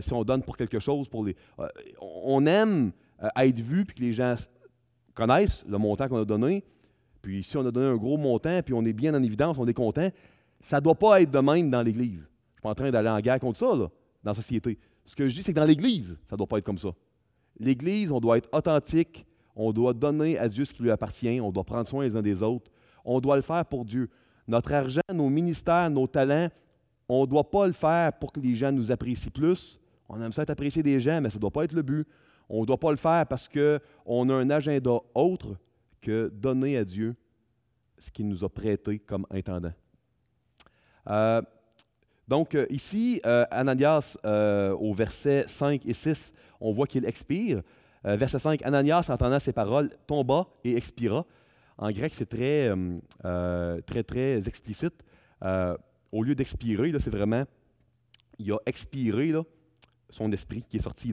[0.00, 1.36] si on donne pour quelque chose, pour les,
[2.00, 2.92] on aime
[3.36, 4.34] être vu puis que les gens
[5.14, 6.62] connaissent le montant qu'on a donné.
[7.22, 9.66] Puis si on a donné un gros montant, puis on est bien en évidence, on
[9.66, 10.10] est content,
[10.60, 12.12] ça ne doit pas être de même dans l'Église.
[12.12, 13.90] Je ne suis pas en train d'aller en guerre contre ça, dans
[14.24, 14.78] la société.
[15.04, 16.90] Ce que je dis, c'est que dans l'Église, ça ne doit pas être comme ça.
[17.58, 21.50] L'Église, on doit être authentique, on doit donner à Dieu ce qui lui appartient, on
[21.50, 22.70] doit prendre soin les uns des autres,
[23.04, 24.10] on doit le faire pour Dieu.
[24.46, 26.48] Notre argent, nos ministères, nos talents,
[27.08, 29.78] on ne doit pas le faire pour que les gens nous apprécient plus.
[30.08, 32.06] On aime ça être apprécié des gens, mais ça ne doit pas être le but.
[32.48, 35.56] On ne doit pas le faire parce qu'on a un agenda autre
[36.00, 37.16] que donner à Dieu
[37.98, 39.72] ce qu'il nous a prêté comme intendant.
[41.08, 41.42] Euh,
[42.28, 44.16] donc euh, ici, euh, Ananias,
[44.78, 47.62] au verset 5 et 6, on voit qu'il expire.
[48.06, 51.26] Verset 5, Ananias, entendant ces paroles, tomba et expira.
[51.76, 52.72] En grec, c'est très,
[53.86, 54.94] très, très explicite.
[56.12, 57.44] au lieu d'expirer, c'est vraiment,
[58.38, 59.32] il a expiré
[60.10, 61.12] son esprit qui est sorti.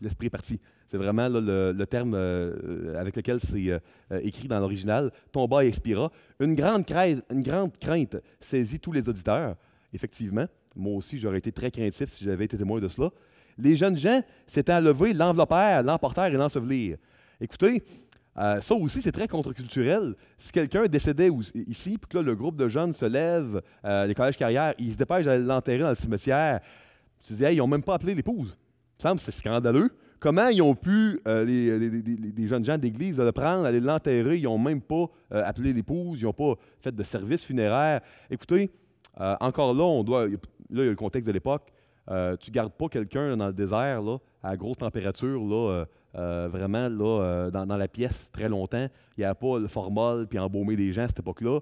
[0.00, 0.60] L'esprit est parti.
[0.86, 3.78] C'est vraiment le, terme euh, avec lequel c'est euh,
[4.12, 5.10] euh, écrit dans l'original.
[5.32, 6.10] Tomba et expira.
[6.40, 9.56] Une grande crainte saisit tous les auditeurs.
[9.92, 10.46] effectivement.
[10.76, 13.10] Moi aussi, j'aurais été très craintif si j'avais été témoin de cela.
[13.58, 16.96] Les jeunes gens s'étaient enlevés, l'enveloppèrent, l'emportèrent et l'ensevelirent.
[17.40, 17.82] Écoutez,
[18.36, 20.14] euh, ça aussi, c'est très contre-culturel.
[20.38, 21.30] Si quelqu'un décédait
[21.68, 24.92] ici, puis que là, le groupe de jeunes se lève, euh, les collèges carrières, ils
[24.92, 26.60] se dépêchent d'aller l'enterrer dans le cimetière,
[27.22, 28.56] tu dis, ils n'ont même pas appelé l'épouse.
[28.56, 29.90] Il me semble c'est scandaleux.
[30.18, 34.58] Comment ils ont pu, euh, les, jeunes gens d'église, le prendre, aller l'enterrer, ils n'ont
[34.58, 38.00] même pas appelé l'épouse, ils n'ont pas fait de service funéraire.
[38.30, 38.70] Écoutez,
[39.18, 40.36] encore là, on doit, là,
[40.70, 41.73] il y a le contexte de l'époque.
[42.08, 44.02] Tu ne gardes pas quelqu'un dans le désert,
[44.42, 45.84] à grosse température, là,
[46.16, 48.86] euh, vraiment euh, dans, la pièce très longtemps.
[49.16, 51.58] Il n'y avait pas le formol puis embaumer les gens à cette époque-là.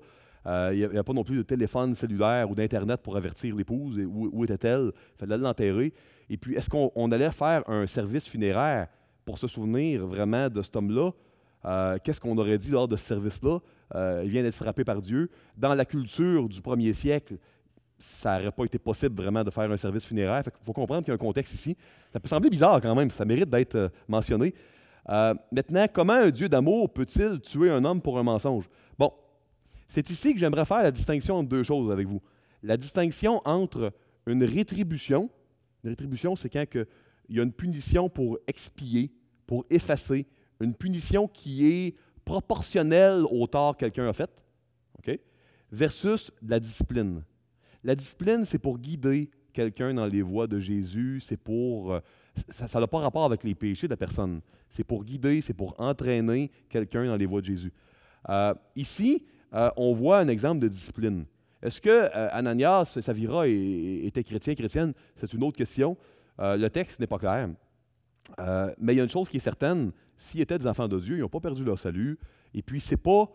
[0.46, 3.98] Euh, il n'y avait pas non plus de téléphone cellulaire ou d'Internet pour avertir l'épouse
[3.98, 4.92] où, où était-elle.
[5.16, 5.94] Il fallait l'enterrer.
[6.28, 8.88] Et puis, est-ce qu'on allait faire un service funéraire
[9.24, 11.12] pour se souvenir vraiment de cet homme-là?
[12.02, 13.60] Qu'est-ce qu'on aurait dit lors de ce service-là?
[14.24, 15.30] il vient d'être frappé par Dieu.
[15.56, 17.36] Dans la culture du premier siècle,
[18.02, 20.42] ça n'aurait pas été possible vraiment de faire un service funéraire.
[20.46, 21.76] Il faut comprendre qu'il y a un contexte ici.
[22.12, 24.54] Ça peut sembler bizarre quand même, ça mérite d'être euh, mentionné.
[25.08, 28.68] Euh, maintenant, comment un Dieu d'amour peut-il tuer un homme pour un mensonge?
[28.98, 29.12] Bon,
[29.88, 32.20] c'est ici que j'aimerais faire la distinction entre deux choses avec vous.
[32.62, 33.92] La distinction entre
[34.26, 35.28] une rétribution,
[35.82, 36.64] une rétribution, c'est quand
[37.28, 39.12] il y a une punition pour expier,
[39.46, 40.26] pour effacer,
[40.60, 44.30] une punition qui est proportionnelle au tort que quelqu'un a fait,
[44.98, 45.18] OK?
[45.72, 47.24] versus la discipline.
[47.84, 51.92] La discipline, c'est pour guider quelqu'un dans les voies de Jésus, c'est pour...
[51.92, 52.00] Euh,
[52.48, 54.40] ça n'a pas rapport avec les péchés de la personne.
[54.70, 57.72] C'est pour guider, c'est pour entraîner quelqu'un dans les voies de Jésus.
[58.28, 61.26] Euh, ici, euh, on voit un exemple de discipline.
[61.60, 64.94] Est-ce que Ananias, Savira était chrétien, chrétienne?
[65.14, 65.96] C'est une autre question.
[66.38, 67.50] le texte n'est pas clair.
[68.78, 71.18] mais il y a une chose qui est certaine, s'ils étaient des enfants de Dieu,
[71.18, 72.18] ils n'ont pas perdu leur salut.
[72.52, 73.30] Et puis, c'est pas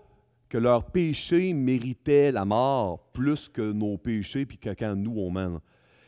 [0.50, 5.30] que leurs péchés méritaient la mort plus que nos péchés, puis que quand nous, on
[5.30, 5.60] mène.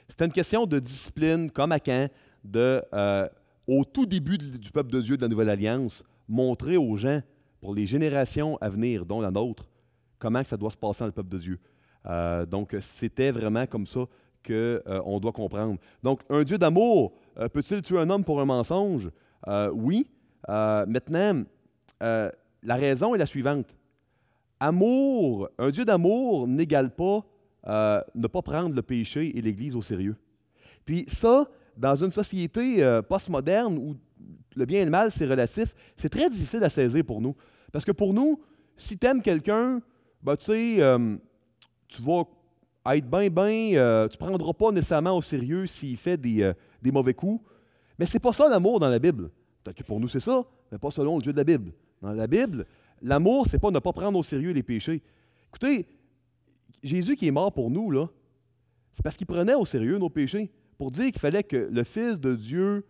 [0.08, 2.08] C'était une question de discipline, comme à Caen,
[2.44, 3.28] de, euh,
[3.68, 7.22] au tout début du peuple de Dieu de la Nouvelle Alliance, montrer aux gens,
[7.60, 9.70] pour les générations à venir, dont la nôtre,
[10.18, 11.60] comment ça doit se passer dans le peuple de Dieu.
[12.06, 14.06] Euh, donc, c'était vraiment comme ça
[14.46, 15.78] qu'on euh, doit comprendre.
[16.02, 17.14] Donc, un Dieu d'amour,
[17.54, 19.10] peut-il tuer un homme pour un mensonge?
[19.74, 20.10] oui.
[20.48, 21.44] maintenant,
[22.00, 23.76] la raison est la suivante
[24.60, 27.26] amour, un Dieu d'amour n'égale pas
[27.68, 30.16] euh, ne pas prendre le péché et l'Église au sérieux.
[30.86, 33.98] Puis ça, dans une société euh, postmoderne où
[34.56, 37.36] le bien et le mal, c'est relatif, c'est très difficile à saisir pour nous.
[37.74, 38.40] Parce que pour nous,
[38.78, 39.82] si tu aimes quelqu'un,
[40.24, 41.18] ben, tu sais, euh,
[41.90, 42.24] tu vas
[42.96, 47.14] être bien, bien, tu ne prendras pas nécessairement au sérieux s'il fait des, des, mauvais
[47.14, 47.44] coups.
[48.00, 49.30] Mais c'est pas ça l'amour dans la Bible.
[49.64, 51.74] Peut-être que pour nous, c'est ça, mais pas selon le Dieu de la Bible.
[52.02, 52.66] Dans la Bible,
[53.02, 55.02] L'amour, c'est pas ne pas prendre au sérieux les péchés.
[55.50, 55.88] Écoutez,
[56.84, 58.08] Jésus qui est mort pour nous, là,
[58.94, 60.52] c'est parce qu'il prenait au sérieux nos péchés.
[60.78, 62.86] Pour dire qu'il fallait que le Fils de Dieu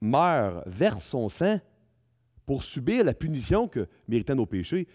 [0.00, 1.58] meure, verse son sang
[2.46, 4.86] pour subir la punition que méritaient nos péchés.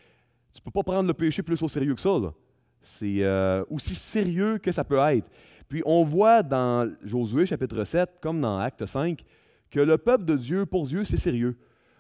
[0.54, 2.34] Tu ne peux pas prendre le péché plus au sérieux que ça.
[2.82, 5.30] C'est euh, aussi sérieux que ça peut être.
[5.68, 9.24] Puis on voit dans Josué chapitre 7, comme dans Acte 5,
[9.70, 11.58] que le peuple de Dieu, pour Dieu, c'est sérieux.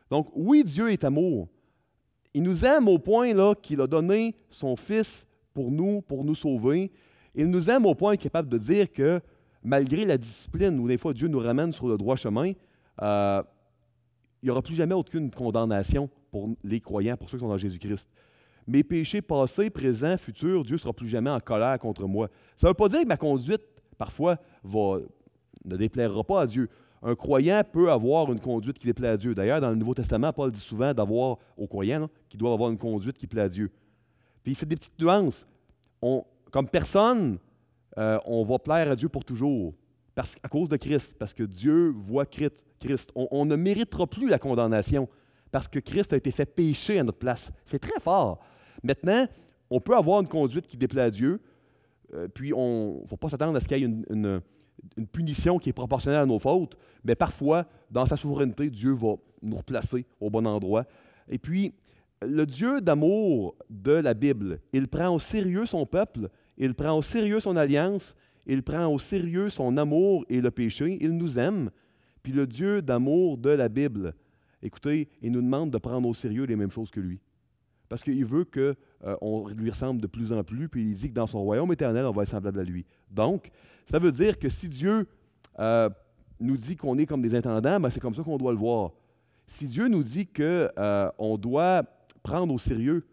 [0.09, 1.47] Donc oui, Dieu est amour,
[2.33, 6.91] il nous aime au point qu'il a donné son Fils pour nous, pour nous sauver.
[7.35, 9.21] Il nous aime au point capable de dire que
[9.63, 12.53] malgré la discipline où des fois Dieu nous ramène sur le droit chemin,
[13.01, 13.43] euh,
[14.41, 17.57] il n'y aura plus jamais aucune condamnation pour les croyants, pour ceux qui sont dans
[17.57, 18.09] Jésus-Christ.
[18.65, 22.29] Mes péchés passés, présents, futurs, Dieu ne sera plus jamais en colère contre moi.
[22.57, 23.61] Ça ne veut pas dire que ma conduite,
[23.97, 26.69] parfois, ne déplaira pas à Dieu
[27.03, 29.35] un croyant peut avoir une conduite qui déplaît à Dieu.
[29.35, 32.77] D'ailleurs, dans le Nouveau Testament, Paul dit souvent d'avoir aux croyants qui doivent avoir une
[32.77, 33.69] conduite qui plaît à Dieu.
[34.41, 35.45] Puis c'est des petites nuances.
[35.99, 37.39] comme personne,
[37.97, 39.73] euh, on va plaire à Dieu pour toujours.
[40.15, 43.11] Parce, à cause de Christ, parce que Dieu voit Christ.
[43.15, 45.07] On, ne méritera plus la condamnation
[45.51, 47.51] parce que Christ a été fait pécher à notre place.
[47.65, 48.39] C'est très fort.
[48.81, 49.27] Maintenant,
[49.69, 51.41] on peut avoir une conduite qui déplaît à Dieu,
[52.13, 54.41] euh, puis on ne faut pas s'attendre à ce qu'il y ait une
[55.11, 59.57] punition qui est proportionnelle à nos fautes, mais parfois, dans sa souveraineté, Dieu va nous
[59.57, 60.85] replacer au bon endroit.
[61.29, 61.73] Et puis,
[62.21, 67.01] le Dieu d'amour de la Bible, il prend au sérieux son peuple, il prend au
[67.01, 68.15] sérieux son alliance,
[68.45, 71.69] il prend au sérieux son amour et le péché, il nous aime.
[72.21, 74.13] Puis le Dieu d'amour de la Bible,
[74.61, 77.19] écoutez, il nous demande de prendre au sérieux les mêmes choses que lui.
[77.89, 81.13] Parce qu'il veut qu'on euh, lui ressemble de plus en plus, puis il dit que
[81.13, 82.85] dans son royaume éternel, on va être semblable à lui.
[83.11, 83.51] Donc,
[83.85, 85.07] ça veut dire que si Dieu
[85.59, 85.89] euh,
[86.39, 88.91] nous dit qu'on est comme des intendants, ben c'est comme ça qu'on doit le voir.
[89.47, 91.83] Si Dieu nous dit qu'on euh, doit
[92.21, 93.05] prendre au sérieux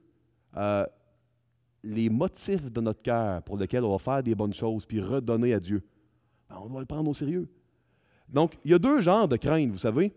[1.82, 5.54] les motifs de notre cœur pour lesquels on va faire des bonnes choses puis redonner
[5.54, 5.82] à Dieu,
[6.48, 7.48] ben, on doit le prendre au sérieux.
[8.28, 10.14] Donc, il y a deux genres de crainte, vous savez.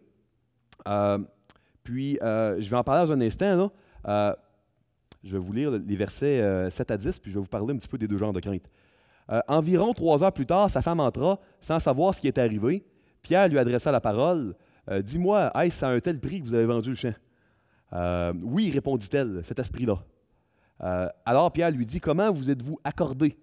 [1.84, 3.72] Puis, je vais en parler dans un instant.
[5.24, 7.74] Euh, je vais vous lire les versets 7 à 10, puis je vais vous parler
[7.74, 8.70] un petit peu des deux genres de crainte.
[9.48, 12.86] environ trois heures plus tard, sa femme entra, sans savoir ce qui était arrivé.
[13.22, 14.56] Pierre lui adressa la parole.
[15.02, 17.14] Dis-moi, est-ce à un tel prix que vous avez vendu le champ?
[18.44, 20.04] oui, répondit-elle, cet esprit-là.
[21.26, 23.38] alors Pierre lui dit, comment vous êtes-vous accordé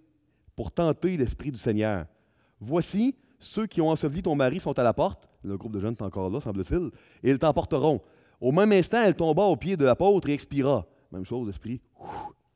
[0.54, 2.04] pour tenter l'Esprit du Seigneur?
[2.60, 5.26] Voici, ceux qui ont enseveli ton mari sont à la porte.
[5.42, 6.90] Le groupe de jeunes est encore là, semble-t-il.
[7.22, 8.00] Et ils t'emporteront.
[8.40, 10.86] Au même instant, elle tomba au pied de l'apôtre et expira.
[11.12, 11.80] Même chose, l'esprit.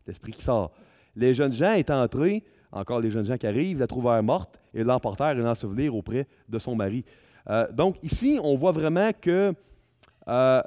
[0.06, 0.72] L'esprit qui sort.
[1.16, 4.82] Les jeunes gens étant entrés, encore les jeunes gens qui arrivent, la trouvèrent morte et
[4.82, 7.04] l'emportèrent et l'ensevelirent auprès de son mari.
[7.48, 9.52] Euh, donc ici, on voit vraiment que
[10.28, 10.62] euh,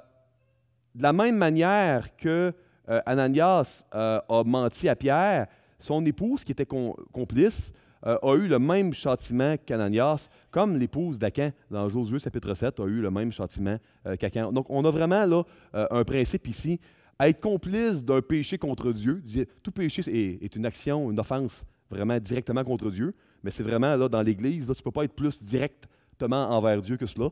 [0.95, 2.53] de la même manière que
[2.89, 5.47] euh, Ananias a menti à Pierre,
[5.79, 7.73] son épouse, qui était complice,
[8.03, 13.01] a eu le même châtiment qu'Ananias, comme l'épouse d'Acan dans Josué chapitre 7 a eu
[13.01, 13.77] le même châtiment
[14.17, 14.53] qu'Acan.
[14.53, 16.79] Donc, on a vraiment là un principe ici.
[17.19, 19.23] Être complice d'un péché contre Dieu,
[19.63, 20.03] tout péché
[20.41, 24.65] est, une action, une offense vraiment directement contre Dieu, mais c'est vraiment là dans l'Église,
[24.65, 27.29] tu ne peux pas être plus directement envers Dieu que cela.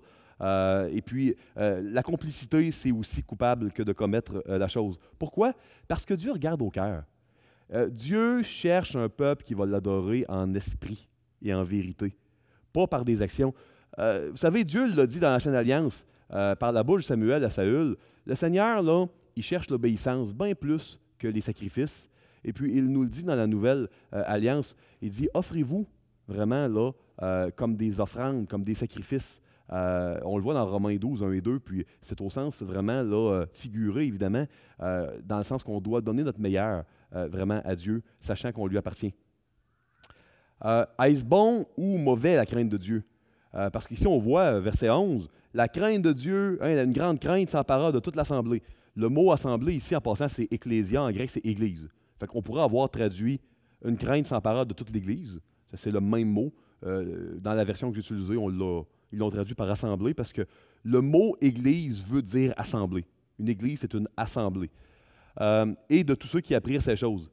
[0.91, 4.97] et puis, la complicité, c'est aussi coupable que de commettre la chose.
[5.19, 5.53] Pourquoi?
[5.87, 7.03] Parce que Dieu regarde au cœur.
[7.73, 11.07] Euh, Dieu cherche un peuple qui va l'adorer en esprit
[11.41, 12.15] et en vérité,
[12.71, 13.53] pas par des actions.
[13.97, 17.43] Euh, vous savez, Dieu l'a dit dans l'Ancienne Alliance, euh, par la bouche de Samuel
[17.43, 17.95] à Saül,
[18.25, 22.09] le Seigneur, là, il cherche l'obéissance bien plus que les sacrifices.
[22.43, 25.87] Et puis, il nous le dit dans la Nouvelle Alliance, il dit, offrez-vous
[26.27, 26.91] vraiment là,
[27.55, 29.41] comme des offrandes, comme des sacrifices.
[29.69, 33.45] on le voit dans Romains 12, 1 et 2, puis c'est au sens vraiment là,
[33.51, 34.45] figuré, évidemment,
[34.79, 36.83] dans le sens qu'on doit donner notre meilleur.
[37.15, 39.13] Euh, vraiment à Dieu, sachant qu'on lui appartient.
[40.65, 43.03] Euh, est-ce bon ou mauvais la crainte de Dieu?
[43.53, 47.49] Euh, parce qu'ici, on voit, verset 11, la crainte de Dieu, hein, une grande crainte
[47.49, 48.61] s'empara de toute l'assemblée.
[48.95, 51.87] Le mot assemblée, ici, en passant, c'est ecclésia, en grec, c'est église.
[52.19, 53.39] Fait qu'on pourrait avoir traduit
[53.83, 55.39] une crainte s'empara de toute l'Église.
[55.73, 56.53] C'est le même mot.
[56.81, 60.45] dans la version que j'ai utilisée, ils l'ont traduit par assemblée parce que
[60.83, 63.05] le mot église veut dire assemblée.
[63.39, 64.69] Une église, c'est une assemblée.
[65.41, 67.29] Euh, et de tous ceux qui apprirent ces choses.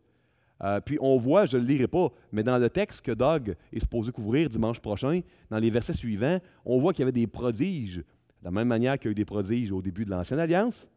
[0.62, 3.54] Euh, puis on voit, je ne le lirai pas, mais dans le texte que Doug
[3.72, 5.20] est supposé couvrir dimanche prochain,
[5.50, 8.98] dans les versets suivants, on voit qu'il y avait des prodiges, de la même manière
[8.98, 10.88] qu'il y a eu des prodiges au début de l'Ancienne Alliance.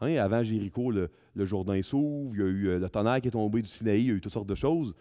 [0.00, 3.32] Hein, avant Jéricho, le, Jourdain s'ouvre, il y a eu euh, le tonnerre qui est
[3.32, 4.94] tombé du Sinaï, il y a eu toutes sortes de choses.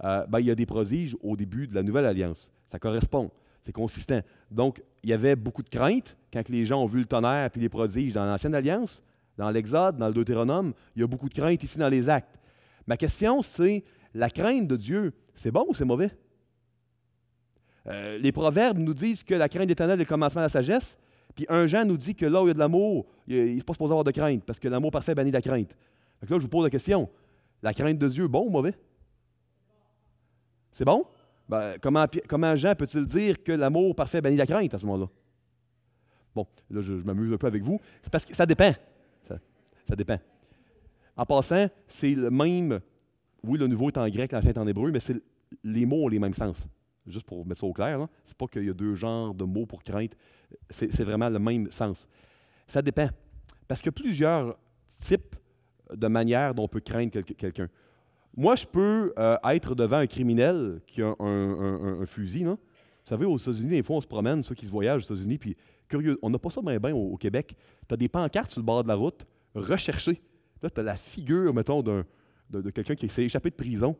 [0.00, 2.50] Ben, il y a des prodiges au début de la Nouvelle Alliance.
[2.66, 3.30] Ça correspond,
[3.62, 4.20] c'est consistant.
[4.50, 7.58] Donc, il y avait beaucoup de crainte quand les gens ont vu le tonnerre et
[7.60, 9.00] les prodiges dans l'Ancienne Alliance.
[9.36, 12.38] Dans l'Exode, dans le Deutéronome, il y a beaucoup de crainte ici dans les actes.
[12.86, 13.84] Ma question, c'est
[14.14, 16.10] la crainte de Dieu, c'est bon ou c'est mauvais?
[17.86, 20.96] Euh, les proverbes nous disent que la crainte éternelle est le commencement de la sagesse,
[21.34, 23.62] puis un Jean nous dit que là où il y a de l'amour, il n'est
[23.62, 25.74] pas supposé avoir de crainte, parce que l'amour parfait bannit la crainte.
[26.20, 27.08] Donc là, je vous pose la question,
[27.62, 28.74] la crainte de Dieu, bon ou mauvais?
[30.72, 31.06] C'est bon?
[31.48, 35.08] Ben, comment, comment Jean peut-il dire que l'amour parfait bannit la crainte à ce moment-là?
[36.34, 37.80] Bon, là, je, m'amuse un peu avec vous.
[38.02, 38.72] C'est parce que ça dépend.
[39.84, 40.18] Ça dépend.
[41.16, 42.80] En passant, c'est le même.
[43.42, 45.20] Oui, le nouveau est en grec, l'ancien est en hébreu, mais c'est
[45.64, 46.66] les mots ont les mêmes sens.
[47.06, 49.66] Juste pour mettre ça au clair, c'est pas qu'il y a deux genres de mots
[49.66, 50.16] pour crainte,
[50.70, 52.06] c'est vraiment le même sens.
[52.66, 53.08] Ça dépend.
[53.66, 54.56] Parce qu'il y a plusieurs
[55.00, 55.34] types
[55.92, 57.68] de manières dont on peut craindre quelqu'un.
[58.36, 62.44] Moi, je peux euh, être devant un criminel qui a un, fusil.
[62.44, 62.52] Non?
[62.54, 65.38] Vous savez, aux États-Unis, des fois, on se promène, ceux qui se voyagent aux États-Unis,
[65.38, 65.56] puis
[65.88, 67.54] curieux, on n'a pas ça bien, bien au, Québec.
[67.86, 70.22] Tu as des pancartes sur le bord de la route, recherché.
[70.62, 72.04] Là, tu as la figure, mettons, de,
[72.70, 73.96] quelqu'un qui s'est échappé de prison.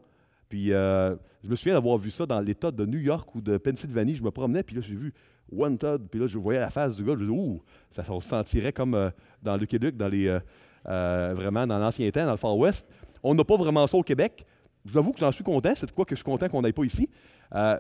[0.52, 3.56] Puis euh, je me souviens d'avoir vu ça dans l'État de New York ou de
[3.56, 4.16] Pennsylvanie.
[4.16, 5.14] Je me promenais, puis là, j'ai vu
[5.50, 7.14] Wanted, puis là, je voyais la face du gars.
[7.14, 9.08] Je me disais, ouh, ça, se sentirait comme euh,
[9.42, 12.86] dans le Québec, dans les, euh, vraiment dans l'ancien temps, dans le Far West.
[13.22, 14.44] On n'a pas vraiment ça au Québec.
[14.84, 15.72] Je vous que j'en suis content.
[15.74, 17.08] C'est de quoi que je suis content qu'on n'aille pas ici.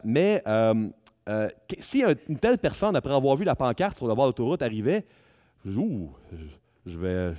[0.02, 0.42] mais
[1.78, 5.04] si une telle personne, après avoir vu la pancarte sur le bord de l'autoroute, arrivait,
[5.62, 6.10] je me disais, ouh,
[6.86, 7.34] je vais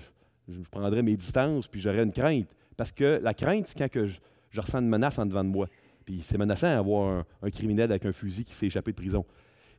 [0.48, 2.48] je prendrais mes distances, puis j'aurais une crainte.
[2.78, 4.20] Parce que la crainte, c'est quand que je,
[4.62, 5.68] ressens une menace en devant de moi.
[6.06, 9.26] Puis c'est menaçant d'avoir un, criminel avec un fusil qui s'est échappé de prison.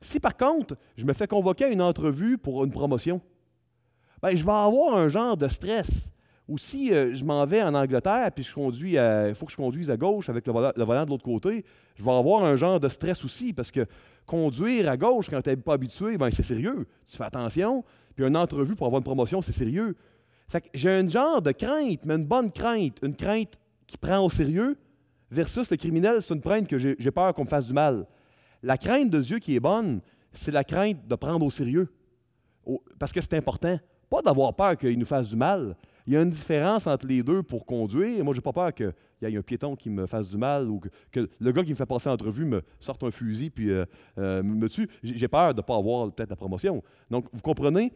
[0.00, 3.20] Si par contre, je me fais convoquer à une entrevue pour une promotion,
[4.22, 5.90] ben, je vais avoir un genre de stress.
[6.46, 9.56] Ou si euh, je m'en vais en Angleterre, puis je conduis il faut que je
[9.56, 11.64] conduise à gauche avec le volant, de l'autre côté,
[11.94, 13.86] je vais avoir un genre de stress aussi, parce que
[14.26, 16.86] conduire à gauche quand tu n'es pas habitué, ben, c'est sérieux.
[17.06, 17.84] Tu fais attention.
[18.14, 19.96] Puis une entrevue pour avoir une promotion, c'est sérieux.
[20.48, 24.24] Fait que j'ai un genre de crainte, mais une bonne crainte, une crainte qui prend
[24.24, 24.76] au sérieux
[25.30, 28.06] versus le criminel, c'est une crainte que j'ai peur qu'on me fasse du mal.
[28.62, 30.00] La crainte de Dieu qui est bonne,
[30.32, 31.88] c'est la crainte de prendre au sérieux.
[32.98, 33.78] Parce que c'est important.
[34.08, 35.76] Pas d'avoir peur qu'il nous fasse du mal.
[36.06, 38.22] Il y a une différence entre les deux pour conduire.
[38.24, 40.68] Moi, je n'ai pas peur qu'il y ait un piéton qui me fasse du mal
[40.68, 40.80] ou
[41.10, 43.86] que, le gars qui me fait passer l'entrevue me sorte un fusil puis euh,
[44.18, 44.88] euh, me tue.
[45.02, 46.82] J'ai peur de ne pas avoir peut-être la promotion.
[47.10, 47.92] Donc, vous comprenez,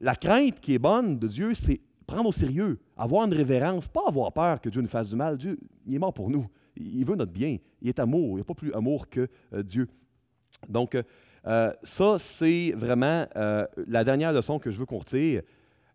[0.00, 4.02] la crainte qui est bonne de Dieu, c'est prendre au sérieux, avoir une révérence, pas
[4.08, 5.36] avoir peur que Dieu nous fasse du mal.
[5.36, 6.46] Dieu, il est mort pour nous.
[6.76, 7.58] Il veut notre bien.
[7.80, 8.30] Il est amour.
[8.30, 9.86] Il n'y a pas plus amour que euh, Dieu.
[10.68, 10.96] Donc,
[11.84, 15.42] ça, c'est vraiment la dernière leçon que je veux qu'on retire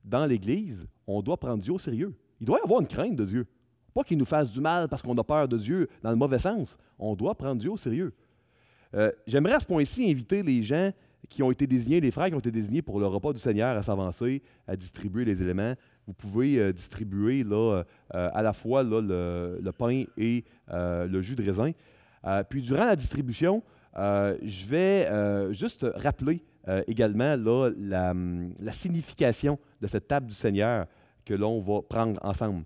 [0.03, 2.14] dans l'Église, on doit prendre Dieu au sérieux.
[2.39, 3.47] Il doit y avoir une crainte de Dieu.
[3.93, 6.39] Pas qu'il nous fasse du mal parce qu'on a peur de Dieu dans le mauvais
[6.39, 6.78] sens.
[6.97, 8.14] On doit prendre Dieu au sérieux.
[8.95, 10.91] Euh, j'aimerais à ce point-ci inviter les gens
[11.30, 13.78] qui ont été désignés, les frères qui ont été désignés pour le repas du Seigneur
[13.78, 15.74] à s'avancer, à distribuer les éléments.
[16.08, 17.84] Vous pouvez euh, distribuer là,
[18.14, 21.72] euh, à la fois le, le, pain et le jus de raisin.
[22.49, 23.64] puis durant la distribution,
[23.95, 30.88] je vais juste rappeler euh, également là, la, signification de cette table du Seigneur
[31.26, 32.64] que l'on va prendre ensemble.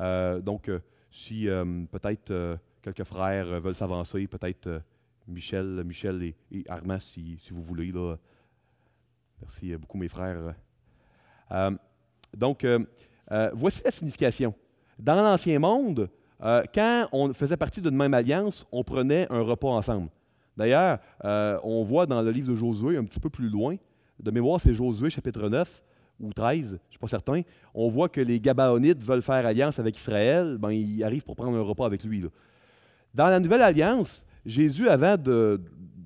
[0.00, 1.46] Euh, donc, euh, si
[1.90, 4.82] peut-être quelques frères veulent s'avancer, peut-être
[5.26, 7.90] Michel, Michel et, Armand, si, si, vous voulez.
[7.92, 8.16] Là.
[9.40, 10.54] Merci beaucoup, mes frères.
[12.36, 12.66] Donc,
[13.52, 14.54] voici la signification.
[14.98, 16.08] Dans l'Ancien Monde,
[16.40, 20.08] quand on faisait partie d'une même alliance, on prenait un repas ensemble.
[20.56, 23.76] D'ailleurs, euh, on voit dans le livre de Josué, un petit peu plus loin,
[24.20, 25.82] de mémoire, c'est Josué chapitre 9
[26.20, 27.40] ou 13, je ne suis pas certain,
[27.74, 31.56] on voit que les Gabaonites veulent faire alliance avec Israël, ben, ils arrivent pour prendre
[31.56, 32.22] un repas avec lui.
[33.14, 35.60] Dans la nouvelle alliance, Jésus, avant de,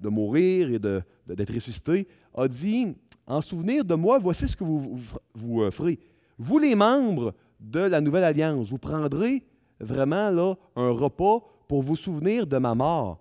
[0.05, 2.95] mourir et d'être ressuscité, a dit,
[3.27, 5.01] en souvenir de moi, voici ce que vous,
[5.35, 5.99] vous, euh, ferez.
[6.39, 9.45] Vous les membres de la nouvelle alliance, vous prendrez
[9.81, 13.21] vraiment là, un repas pour vous souvenir de ma mort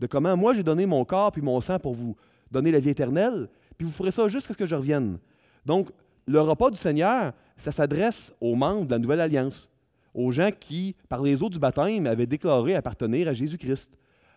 [0.00, 2.16] de comment moi j'ai donné mon corps puis mon sang pour vous
[2.50, 5.18] donner la vie éternelle, puis vous ferez ça jusqu'à ce que je revienne.
[5.64, 5.90] Donc,
[6.26, 9.68] le repas du Seigneur, ça s'adresse aux membres de la Nouvelle Alliance,
[10.14, 13.90] aux gens qui, par les eaux du baptême, avaient déclaré appartenir à Jésus-Christ.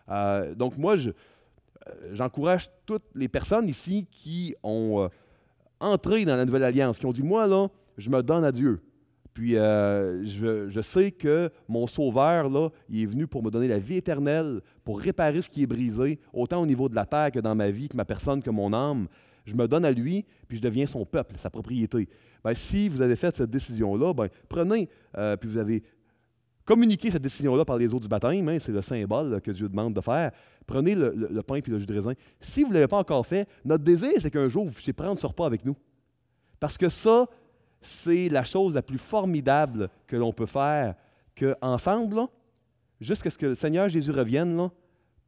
[0.08, 1.12] Euh, donc, moi, euh,
[2.12, 5.08] j'encourage toutes les personnes ici qui ont euh,
[5.78, 8.80] entré dans la Nouvelle Alliance, qui ont dit, moi, là, je me donne à Dieu.
[9.34, 13.78] Puis euh, je, sais que mon Sauveur, là, il est venu pour me donner la
[13.78, 17.38] vie éternelle, pour réparer ce qui est brisé, autant au niveau de la terre que
[17.38, 19.06] dans ma vie, que ma personne, que mon âme.
[19.46, 22.08] Je me donne à lui, puis je deviens son peuple, sa propriété.
[22.44, 25.82] Ben, si vous avez fait cette décision-là, ben, prenez, euh, puis vous avez
[26.64, 29.94] communiqué cette décision-là par les eaux du baptême, hein, c'est le symbole que Dieu demande
[29.94, 30.30] de faire.
[30.66, 32.12] Prenez le, pain puis le jus de raisin.
[32.40, 35.18] Si vous ne l'avez pas encore fait, notre désir, c'est qu'un jour, vous puissiez prendre
[35.18, 35.76] ce repas avec nous.
[36.60, 37.26] Parce que ça,
[37.80, 40.94] c'est la chose la plus formidable que l'on peut faire,
[41.34, 42.26] qu'ensemble,
[43.00, 44.70] jusqu'à ce que le Seigneur Jésus revienne,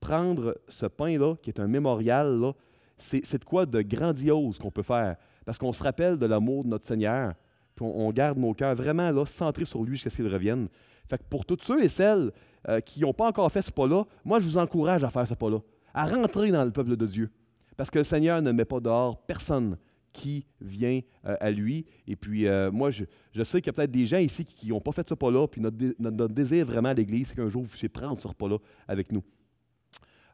[0.01, 2.53] prendre ce pain-là, qui est un mémorial,
[2.99, 5.17] c'est de quoi de grandiose qu'on peut faire.
[5.45, 7.35] Parce qu'on se rappelle de l'amour de notre Seigneur,
[7.75, 10.69] puis on, garde nos cœurs vraiment là, centrés sur lui jusqu'à ce qu'il revienne.
[11.09, 12.31] Fait que pour tous ceux et celles
[12.69, 15.35] euh, qui n'ont pas encore fait ce pas-là, moi, je vous encourage à faire ce
[15.35, 15.59] pas-là,
[15.95, 17.31] à rentrer dans le peuple de Dieu.
[17.77, 19.79] Parce que le Seigneur ne met pas dehors personne
[20.13, 21.87] qui vient euh, à lui.
[22.07, 23.05] Et puis, euh, moi, je,
[23.43, 25.61] sais qu'il y a peut-être des gens ici qui n'ont pas fait ce pas-là, puis
[25.61, 29.23] notre, désir vraiment à l'Église, c'est qu'un jour, vous puissiez prendre ce repas-là avec nous.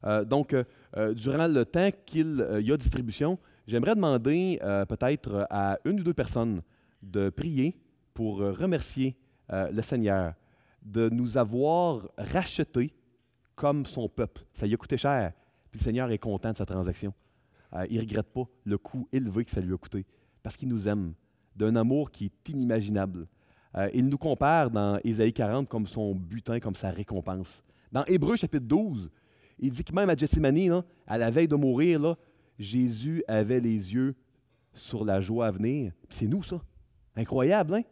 [0.04, 0.54] Euh, donc,
[1.14, 4.58] durant le temps qu'il y a distribution, j'aimerais demander
[4.88, 6.62] peut-être à une ou deux personnes
[7.02, 7.76] de prier
[8.14, 9.16] pour remercier
[9.50, 10.34] le Seigneur
[10.82, 12.92] de nous avoir rachetés
[13.54, 14.42] comme son peuple.
[14.54, 15.32] Ça lui a coûté cher,
[15.70, 17.12] puis le Seigneur est content de sa transaction.
[17.74, 20.06] Euh, il ne regrette pas le coût élevé que ça lui a coûté,
[20.42, 21.14] parce qu'il nous aime,
[21.56, 23.26] d'un amour qui est inimaginable.
[23.76, 27.62] Euh, il nous compare dans Ésaïe 40 comme son butin, comme sa récompense.
[27.92, 29.10] Dans Hébreu chapitre 12,
[29.58, 32.16] il dit que même à Gethsemane, à la veille de mourir, là,
[32.58, 34.14] Jésus avait les yeux
[34.72, 35.92] sur la joie à venir.
[36.08, 36.60] C'est nous, ça.
[37.16, 37.82] Incroyable, hein?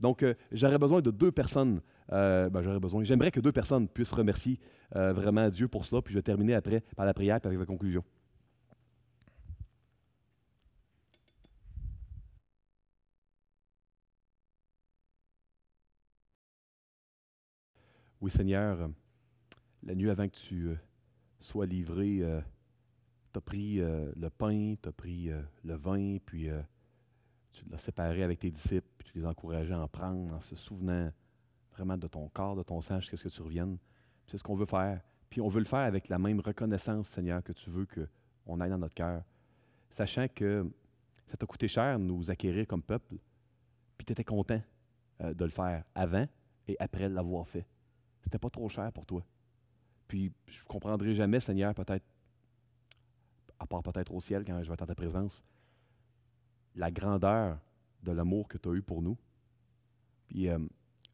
[0.00, 1.80] Donc, euh, j'aurais besoin de deux personnes.
[2.08, 3.04] Ben, j'aurais besoin.
[3.04, 4.60] J'aimerais que deux personnes puissent remercier
[4.94, 6.02] vraiment Dieu pour cela.
[6.02, 8.04] Puis je vais terminer après par la prière et avec la conclusion.
[18.22, 18.88] Oui, Seigneur, euh,
[19.82, 20.76] la nuit avant que tu euh,
[21.40, 22.40] sois livré, euh,
[23.32, 25.30] tu as pris le pain, tu as pris
[25.64, 26.48] le vin, puis
[27.50, 30.54] tu l'as séparé avec tes disciples, puis tu les encourageais à en prendre en se
[30.54, 31.10] souvenant
[31.72, 33.78] vraiment de ton corps, de ton sang, jusqu'à ce que tu reviennes.
[34.26, 35.00] C'est ce qu'on veut faire.
[35.30, 38.70] Puis on veut le faire avec la même reconnaissance, Seigneur, que tu veux qu'on aille
[38.70, 39.24] dans notre cœur,
[39.90, 40.70] sachant que
[41.26, 43.16] ça t'a coûté cher de nous acquérir comme peuple,
[43.96, 44.60] puis tu étais content
[45.20, 46.28] de le faire avant
[46.68, 47.66] et après l'avoir fait.
[48.22, 49.24] C'était pas trop cher pour toi.
[50.08, 52.04] Puis je ne comprendrai jamais, Seigneur, peut-être,
[53.58, 55.42] à part peut-être au ciel quand je vais être en ta présence,
[56.74, 57.58] la grandeur
[58.02, 59.16] de l'amour que tu as eu pour nous.
[60.28, 60.58] Puis euh,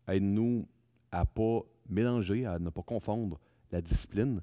[0.06, 0.68] aide-nous
[1.10, 3.40] à ne pas mélanger, à ne pas confondre
[3.70, 4.40] la discipline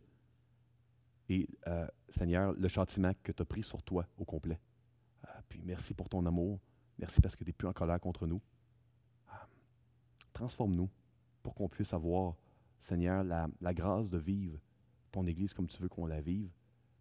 [1.30, 4.59] et, euh, Seigneur, le châtiment que tu as pris sur toi au complet.
[5.26, 6.59] Euh, puis merci pour ton amour.
[6.97, 8.41] Merci parce que tu n'es plus en colère contre nous.
[10.34, 10.89] Transforme-nous
[11.41, 12.36] pour qu'on puisse avoir,
[12.86, 14.59] Seigneur, la, la, grâce de vivre
[15.11, 16.51] ton Église comme tu veux qu'on la vive,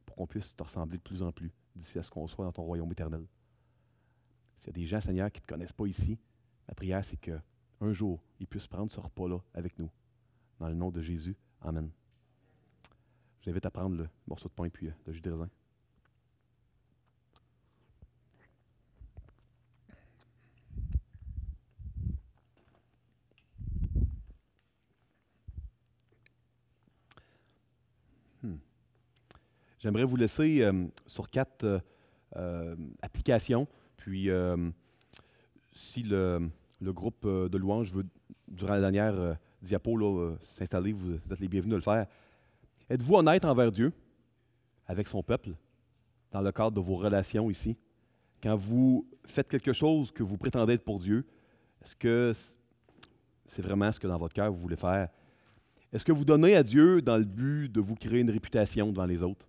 [0.07, 2.53] pour qu'on puisse te ressembler de plus en plus d'ici à ce qu'on soit dans
[2.53, 3.27] ton royaume éternel.
[4.61, 6.19] S'il y a des gens, Seigneur, qui ne te connaissent pas ici,
[6.67, 9.91] ma prière, c'est qu'un jour, ils puissent prendre ce repas-là avec nous.
[10.59, 11.37] Dans le nom de Jésus.
[11.61, 11.91] Amen.
[13.41, 15.51] Je t'invite à prendre le morceau de pain et puis euh, le jus de raisin.
[29.85, 31.79] J'aimerais vous laisser euh, sur quatre euh,
[32.37, 33.69] euh, applications.
[33.99, 34.31] Puis,
[35.73, 36.49] si le,
[36.81, 38.07] le, groupe de louanges veut,
[38.49, 42.07] durant la dernière diapo, s'installer, vous, vous êtes les bienvenus de le faire.
[42.89, 43.93] Êtes-vous honnête envers Dieu,
[44.87, 45.51] avec son peuple,
[46.33, 47.77] dans le cadre de vos relations ici?
[48.43, 51.27] Quand vous faites quelque chose que vous prétendez être pour Dieu,
[51.83, 52.33] est-ce que
[53.47, 55.09] c'est vraiment ce que dans votre cœur vous voulez faire?
[55.93, 59.07] Est-ce que vous donnez à Dieu dans le but de vous créer une réputation devant
[59.07, 59.47] les autres?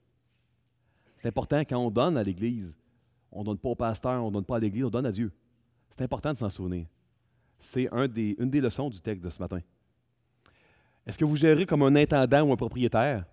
[1.26, 2.78] C'est important quand on donne à l'Église,
[3.32, 5.12] on ne donne pas au pasteur, on ne donne pas à l'Église, on donne à
[5.12, 5.32] Dieu.
[5.90, 6.86] C'est important de s'en souvenir.
[7.58, 9.60] C'est une des leçons du texte de ce matin.
[11.04, 13.26] Est-ce que vous gérez comme un intendant ou un propriétaire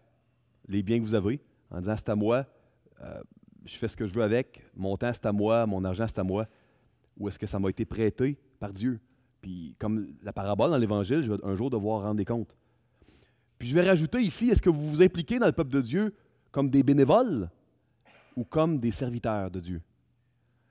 [0.66, 1.38] les biens que vous avez
[1.70, 2.46] en disant c'est à moi,
[3.02, 3.20] euh,
[3.66, 6.18] je fais ce que je veux avec, mon temps c'est à moi, mon argent c'est
[6.18, 6.46] à moi,
[7.18, 9.00] ou est-ce que ça m'a été prêté par Dieu?
[9.42, 12.56] Puis comme la parabole dans l'Évangile, je vais un jour devoir rendre des comptes.
[13.58, 16.14] Puis je vais rajouter ici, est-ce que vous vous impliquez dans le peuple de Dieu
[16.52, 17.50] comme des bénévoles?
[18.36, 19.82] Ou comme des serviteurs de Dieu?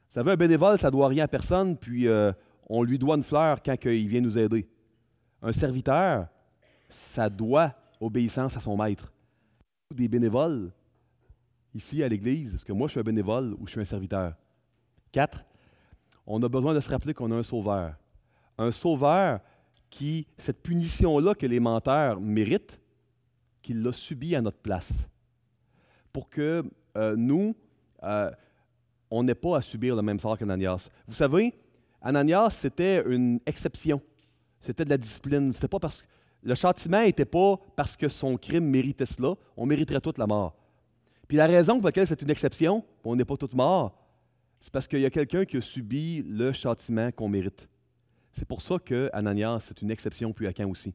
[0.10, 2.32] Vous savez, un bénévole, ça ne doit rien à personne, puis euh,
[2.68, 4.68] on lui doit une fleur quand il vient nous aider.
[5.42, 6.28] Un serviteur,
[6.90, 9.12] ça doit obéissance à son maître.
[9.94, 10.72] Des bénévoles
[11.74, 14.34] ici à l'Église, est-ce que moi je suis un bénévole ou je suis un serviteur?
[15.12, 15.44] Quatre,
[16.26, 17.96] on a besoin de se rappeler qu'on a un sauveur.
[18.58, 19.40] Un sauveur
[19.90, 22.80] qui, cette punition-là que les menteurs méritent,
[23.62, 24.92] qu'il l'a subie à notre place.
[26.12, 26.64] Pour que
[26.98, 27.56] euh, nous,
[28.04, 28.32] euh,
[29.10, 30.90] on n'ait pas à subir le même sort qu'Ananias.
[31.08, 31.54] Vous savez,
[32.02, 34.02] Ananias, c'était une exception.
[34.60, 35.52] C'était de la discipline.
[35.54, 36.08] C'était pas parce que
[36.44, 39.36] le châtiment n'était pas parce que son crime méritait cela.
[39.56, 40.56] On mériterait toute la mort.
[41.28, 43.98] Puis la raison pour laquelle c'est une exception, on n'est pas tous morts,
[44.60, 47.68] c'est parce qu'il y a quelqu'un qui a subi le châtiment qu'on mérite.
[48.34, 50.94] C'est pour ça que Ananias, c'est une exception puis Acan aussi.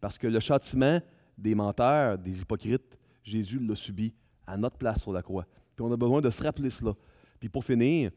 [0.00, 1.00] Parce que le châtiment
[1.38, 4.12] des menteurs, des hypocrites, Jésus l'a subi
[4.46, 5.46] à notre place sur la croix.
[5.74, 6.94] Puis on a besoin de se rappeler cela.
[7.38, 8.10] Puis pour finir,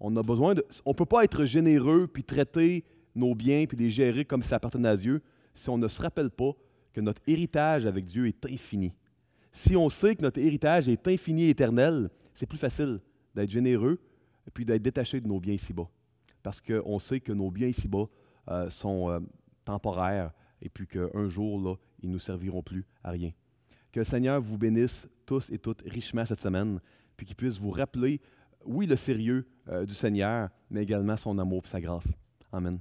[0.00, 0.64] on a besoin de.
[0.84, 4.56] On ne peut pas être généreux puis traiter nos biens puis les gérer comme ça
[4.56, 5.22] appartenait à Dieu
[5.54, 6.52] si on ne se rappelle pas
[6.92, 8.92] que notre héritage avec Dieu est infini.
[9.52, 13.00] Si on sait que notre héritage est infini et éternel, c'est plus facile
[13.34, 14.00] d'être généreux
[14.46, 15.88] et puis d'être détaché de nos biens ici-bas.
[16.42, 18.06] Parce qu'on sait que nos biens ici-bas
[18.50, 19.20] euh, sont euh,
[19.64, 23.30] temporaires et puis qu'un jour, là, ils ne nous serviront plus à rien.
[23.94, 26.80] Que le Seigneur vous bénisse tous et toutes richement cette semaine,
[27.16, 28.20] puis qu'il puisse vous rappeler,
[28.64, 32.08] oui, le sérieux euh, du Seigneur, mais également son amour et sa grâce.
[32.50, 32.80] Amen.